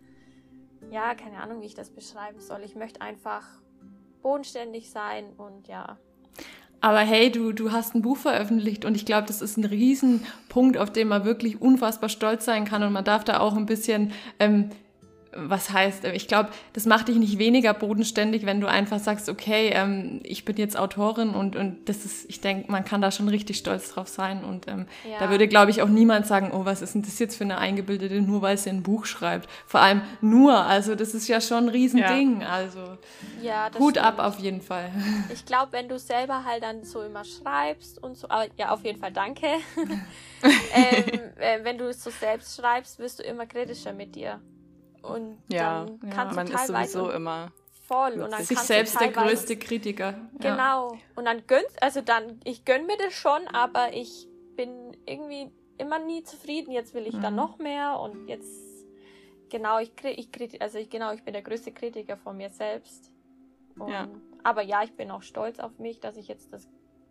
[0.91, 2.61] ja, keine Ahnung, wie ich das beschreiben soll.
[2.63, 3.43] Ich möchte einfach
[4.21, 5.97] bodenständig sein und ja.
[6.81, 10.77] Aber hey, du, du hast ein Buch veröffentlicht und ich glaube, das ist ein Riesenpunkt,
[10.77, 14.11] auf den man wirklich unfassbar stolz sein kann und man darf da auch ein bisschen
[14.39, 14.69] ähm,
[15.35, 19.69] was heißt, ich glaube, das macht dich nicht weniger bodenständig, wenn du einfach sagst, okay,
[19.73, 23.27] ähm, ich bin jetzt Autorin und, und das ist, ich denke, man kann da schon
[23.27, 24.43] richtig stolz drauf sein.
[24.43, 25.19] Und ähm, ja.
[25.19, 27.57] da würde, glaube ich, auch niemand sagen, oh, was ist denn das jetzt für eine
[27.57, 29.49] Eingebildete, nur weil sie ein Buch schreibt.
[29.67, 32.41] Vor allem nur, also das ist ja schon ein Riesending.
[32.41, 32.49] Ja.
[32.49, 32.97] Also
[33.41, 34.05] ja, Hut stimmt.
[34.05, 34.91] ab auf jeden Fall.
[35.33, 38.83] Ich glaube, wenn du selber halt dann so immer schreibst und so, aber ja, auf
[38.83, 39.47] jeden Fall danke.
[40.73, 44.39] ähm, äh, wenn du es so selbst schreibst, wirst du immer kritischer mit dir.
[45.05, 47.51] Und ja, dann kannst ja, man ist sowieso immer
[47.87, 50.15] voll und dann sich selbst der größte Kritiker.
[50.39, 50.93] Genau.
[50.93, 50.99] Ja.
[51.15, 55.99] Und dann gönnst, also dann, ich gönn mir das schon, aber ich bin irgendwie immer
[55.99, 56.71] nie zufrieden.
[56.71, 57.21] Jetzt will ich mhm.
[57.21, 58.85] dann noch mehr und jetzt
[59.49, 63.11] genau, ich ich also ich genau, ich bin der größte Kritiker von mir selbst.
[63.77, 64.07] Und, ja.
[64.43, 66.67] Aber ja, ich bin auch stolz auf mich, dass ich jetzt das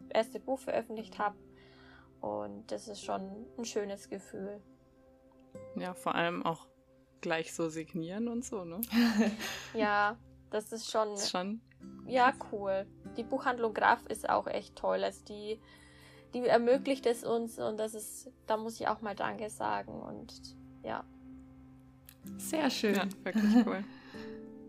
[0.09, 1.37] erste Buch veröffentlicht habe.
[2.21, 4.61] Und das ist schon ein schönes Gefühl.
[5.77, 6.67] Ja, vor allem auch
[7.25, 8.83] gleich so signieren und so, ne?
[9.75, 10.16] ja,
[10.51, 11.09] das ist schon.
[11.12, 11.62] Das ist schon.
[12.07, 12.87] Ja, cool.
[13.16, 15.03] Die Buchhandlung Graf ist auch echt toll.
[15.03, 15.59] Also die,
[16.35, 20.35] die ermöglicht es uns und das ist, da muss ich auch mal Danke sagen und
[20.83, 21.03] ja.
[22.37, 22.95] Sehr schön.
[22.95, 23.83] Ja, wirklich cool.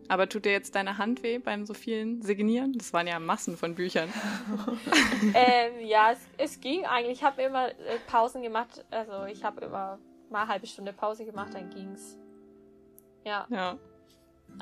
[0.08, 2.74] Aber tut dir jetzt deine Hand weh beim so vielen Signieren?
[2.78, 4.08] Das waren ja Massen von Büchern.
[5.34, 7.18] ähm, ja, es, es, ging eigentlich.
[7.18, 8.86] Ich habe immer äh, Pausen gemacht.
[8.92, 10.00] Also ich habe immer
[10.30, 12.18] mal eine halbe Stunde Pause gemacht, dann ging's.
[13.26, 13.46] Ja.
[13.50, 13.78] ja.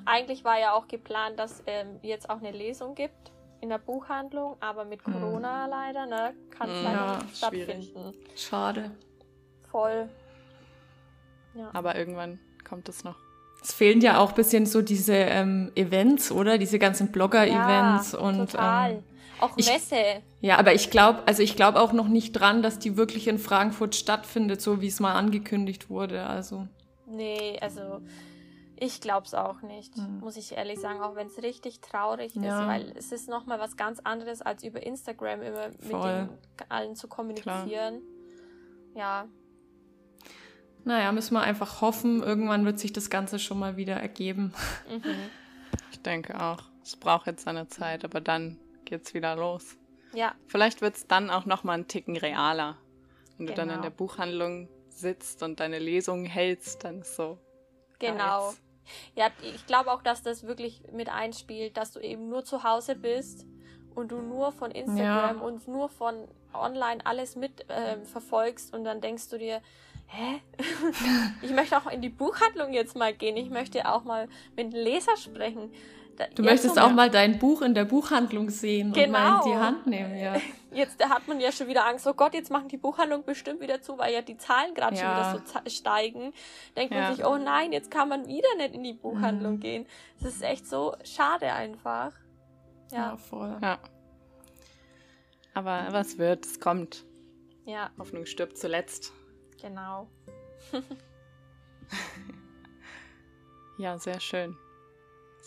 [0.05, 4.57] Eigentlich war ja auch geplant, dass ähm, jetzt auch eine Lesung gibt in der Buchhandlung,
[4.59, 5.13] aber mit hm.
[5.13, 5.69] Corona mm.
[5.69, 8.13] leider, ne, kann es mm, leider ja, nicht stattfinden.
[8.35, 8.91] Schade.
[9.69, 10.09] Voll.
[11.55, 11.69] Ja.
[11.73, 13.15] Aber irgendwann kommt es noch.
[13.61, 16.57] Es fehlen ja auch ein bisschen so diese ähm, Events, oder?
[16.57, 18.91] Diese ganzen Blogger-Events ja, und total.
[18.91, 19.03] Ähm,
[19.39, 19.95] auch Messe.
[19.95, 23.27] Ich, ja, aber ich glaube, also ich glaube auch noch nicht dran, dass die wirklich
[23.27, 26.25] in Frankfurt stattfindet, so wie es mal angekündigt wurde.
[26.25, 26.67] Also.
[27.07, 28.01] Nee, also
[28.83, 30.19] ich glaube es auch nicht, mhm.
[30.19, 32.41] muss ich ehrlich sagen, auch wenn es richtig traurig ja.
[32.41, 36.23] ist, weil es ist nochmal was ganz anderes, als über Instagram immer Voll.
[36.23, 38.01] mit den allen zu kommunizieren.
[38.93, 38.93] Klar.
[38.93, 39.27] Ja.
[40.83, 44.53] Naja, müssen wir einfach hoffen, irgendwann wird sich das Ganze schon mal wieder ergeben.
[44.89, 45.03] Mhm.
[45.91, 46.61] Ich denke auch.
[46.83, 49.77] Es braucht jetzt seine Zeit, aber dann geht's wieder los.
[50.13, 50.35] Ja.
[50.47, 52.77] Vielleicht wird es dann auch nochmal einen Ticken realer.
[53.37, 53.55] Wenn genau.
[53.55, 53.83] du dann in genau.
[53.83, 57.39] der Buchhandlung sitzt und deine Lesung hältst, dann ist so.
[57.99, 58.51] Genau.
[58.51, 58.53] Ja,
[59.15, 62.95] ja, ich glaube auch, dass das wirklich mit einspielt, dass du eben nur zu Hause
[62.95, 63.45] bist
[63.95, 65.43] und du nur von Instagram ja.
[65.43, 69.61] und nur von online alles mit äh, verfolgst und dann denkst du dir,
[70.07, 70.41] hä?
[71.41, 73.37] ich möchte auch in die Buchhandlung jetzt mal gehen.
[73.37, 75.71] Ich möchte auch mal mit dem Leser sprechen.
[76.17, 79.05] Da, du möchtest auch mal dein Buch in der Buchhandlung sehen genau.
[79.05, 79.61] und mal in die genau.
[79.61, 80.35] Hand nehmen, ja.
[80.71, 83.61] Jetzt da hat man ja schon wieder Angst, oh Gott, jetzt machen die Buchhandlung bestimmt
[83.61, 85.35] wieder zu, weil ja die Zahlen gerade ja.
[85.35, 86.33] schon wieder so steigen.
[86.75, 87.01] Denkt ja.
[87.01, 89.59] man sich, oh nein, jetzt kann man wieder nicht in die Buchhandlung mhm.
[89.59, 89.85] gehen.
[90.19, 92.13] Das ist echt so schade einfach.
[92.91, 93.55] Ja, ja voll.
[93.61, 93.77] Ja.
[95.53, 97.05] Aber was wird, es kommt.
[97.65, 97.91] Ja.
[97.99, 99.13] Hoffnung stirbt zuletzt.
[99.61, 100.07] Genau.
[103.77, 104.57] ja, sehr schön.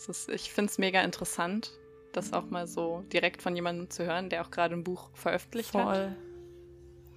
[0.07, 1.71] Ist, ich finde es mega interessant,
[2.13, 5.71] das auch mal so direkt von jemandem zu hören, der auch gerade ein Buch veröffentlicht
[5.71, 5.83] Voll.
[5.83, 6.15] hat.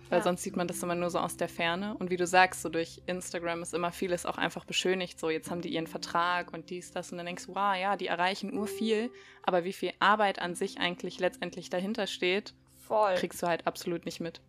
[0.08, 0.24] Weil ja.
[0.24, 1.96] sonst sieht man das immer nur so aus der Ferne.
[1.96, 5.20] Und wie du sagst, so durch Instagram ist immer vieles auch einfach beschönigt.
[5.20, 7.12] So, jetzt haben die ihren Vertrag und dies, das.
[7.12, 9.12] Und dann denkst du, wow, ja, die erreichen nur viel.
[9.44, 13.14] Aber wie viel Arbeit an sich eigentlich letztendlich dahinter steht, Voll.
[13.14, 14.40] kriegst du halt absolut nicht mit.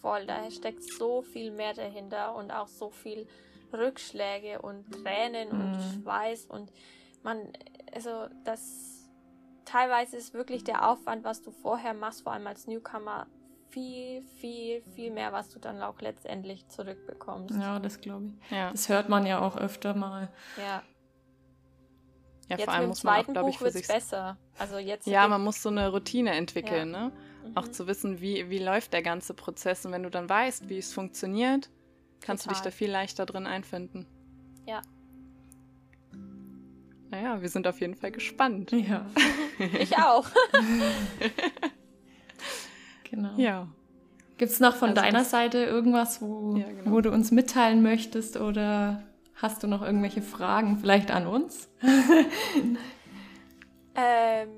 [0.00, 3.28] Voll, da steckt so viel mehr dahinter und auch so viel
[3.72, 5.60] Rückschläge und Tränen mhm.
[5.60, 6.72] und Schweiß und
[7.26, 7.52] man,
[7.92, 9.10] also das
[9.66, 13.26] teilweise ist wirklich der Aufwand, was du vorher machst, vor allem als Newcomer,
[13.68, 17.54] viel, viel, viel mehr, was du dann auch letztendlich zurückbekommst.
[17.60, 18.50] Ja, das glaube ich.
[18.50, 18.70] Ja.
[18.70, 20.32] Das hört man ja auch öfter mal.
[20.56, 20.82] Ja.
[22.48, 24.38] Ja, jetzt vor allem muss man auch, glaube ich, für sich besser.
[24.56, 27.08] Also jetzt ja, man muss so eine Routine entwickeln, ja.
[27.08, 27.12] ne?
[27.44, 27.56] Mhm.
[27.56, 29.84] Auch zu wissen, wie, wie läuft der ganze Prozess.
[29.84, 31.70] Und wenn du dann weißt, wie es funktioniert,
[32.20, 32.54] kannst Total.
[32.54, 34.06] du dich da viel leichter drin einfinden.
[34.64, 34.80] Ja.
[37.10, 38.72] Naja, wir sind auf jeden Fall gespannt.
[38.72, 39.06] Ja.
[39.80, 40.26] ich auch.
[43.10, 43.32] genau.
[43.36, 43.68] Ja.
[44.38, 46.90] Gibt es noch von also deiner Seite irgendwas, wo, ja, genau.
[46.90, 49.02] wo du uns mitteilen möchtest oder
[49.34, 51.70] hast du noch irgendwelche Fragen vielleicht an uns?
[53.94, 54.48] ähm,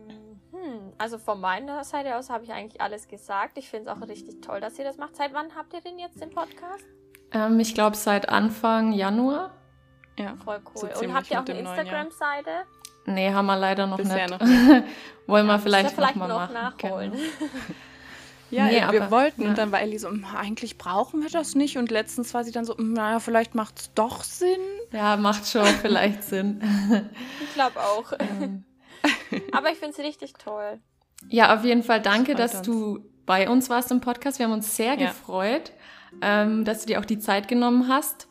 [0.51, 3.57] hm, also von meiner Seite aus habe ich eigentlich alles gesagt.
[3.59, 5.15] Ich finde es auch richtig toll, dass ihr das macht.
[5.15, 6.85] Seit wann habt ihr denn jetzt den Podcast?
[7.31, 9.53] Ähm, ich glaube seit Anfang Januar.
[10.19, 10.35] Ja.
[10.45, 10.91] Voll cool.
[10.95, 12.51] So Und habt ihr auch eine Instagram-Seite?
[13.07, 14.41] Nee, haben wir leider noch Bisher nicht.
[14.41, 14.85] Noch nicht.
[15.27, 16.55] Wollen ja, wir vielleicht, vielleicht noch, noch machen.
[16.55, 17.13] nachholen.
[17.13, 17.51] Genau.
[18.51, 19.51] Ja, nee, wir aber, wollten ja.
[19.51, 22.51] und dann war Ellie so, hm, eigentlich brauchen wir das nicht und letztens war sie
[22.51, 24.61] dann so, hm, naja, vielleicht macht es doch Sinn.
[24.91, 26.63] Ja, macht schon vielleicht Sinn.
[27.43, 28.13] Ich glaube auch.
[28.19, 28.65] Ähm.
[29.53, 30.81] aber ich finde es richtig toll.
[31.29, 32.63] Ja, auf jeden Fall danke, dass uns.
[32.63, 34.39] du bei uns warst im Podcast.
[34.39, 35.09] Wir haben uns sehr ja.
[35.09, 35.73] gefreut,
[36.23, 38.28] ähm, dass du dir auch die Zeit genommen hast.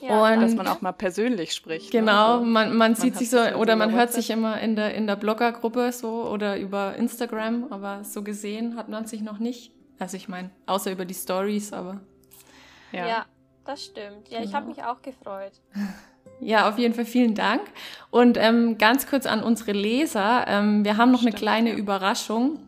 [0.00, 1.92] Ja, und dass man auch mal persönlich spricht.
[1.92, 2.00] Ne?
[2.00, 2.46] Genau, ne?
[2.46, 5.92] man, man sieht sich so, oder man hört sich immer in der, in der Bloggergruppe
[5.92, 9.72] so oder über Instagram, aber so gesehen hat man sich noch nicht.
[9.98, 12.00] Also ich meine, außer über die Stories, aber.
[12.92, 13.26] Ja, ja
[13.64, 14.28] das stimmt.
[14.28, 14.48] Ja, genau.
[14.48, 15.52] ich habe mich auch gefreut.
[16.38, 17.62] Ja, auf jeden Fall vielen Dank.
[18.10, 20.44] Und ähm, ganz kurz an unsere Leser.
[20.46, 21.76] Ähm, wir haben noch stimmt, eine kleine ja.
[21.76, 22.58] Überraschung.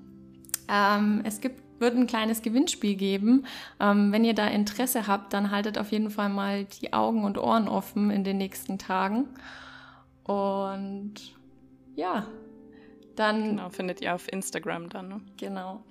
[0.73, 3.47] Ähm, es gibt wird ein kleines Gewinnspiel geben.
[3.81, 7.39] Ähm, wenn ihr da Interesse habt, dann haltet auf jeden Fall mal die Augen und
[7.39, 9.29] Ohren offen in den nächsten Tagen.
[10.25, 11.15] Und
[11.95, 12.27] ja,
[13.17, 13.57] dann.
[13.57, 15.09] Genau, findet ihr auf Instagram dann.
[15.09, 15.21] Ne?
[15.37, 15.83] Genau.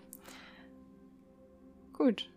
[1.94, 2.30] Gut.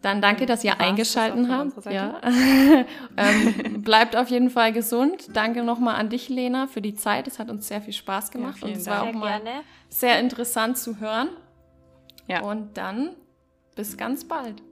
[0.00, 1.86] Dann danke, dass ihr eingeschaltet habt.
[1.86, 2.20] Ja.
[3.16, 5.28] ähm, bleibt auf jeden Fall gesund.
[5.32, 7.26] Danke nochmal an dich, Lena, für die Zeit.
[7.26, 9.62] Es hat uns sehr viel Spaß gemacht ja, und es war auch mal gerne.
[9.88, 11.30] sehr interessant zu hören.
[12.28, 12.42] Ja.
[12.42, 13.16] Und dann
[13.74, 14.62] bis ganz bald.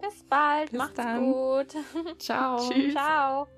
[0.00, 0.70] Bis bald.
[0.70, 1.32] Bis Macht's dann.
[1.32, 1.74] gut.
[2.18, 2.68] Ciao.
[2.68, 2.92] Tschüss.
[2.92, 3.48] Ciao.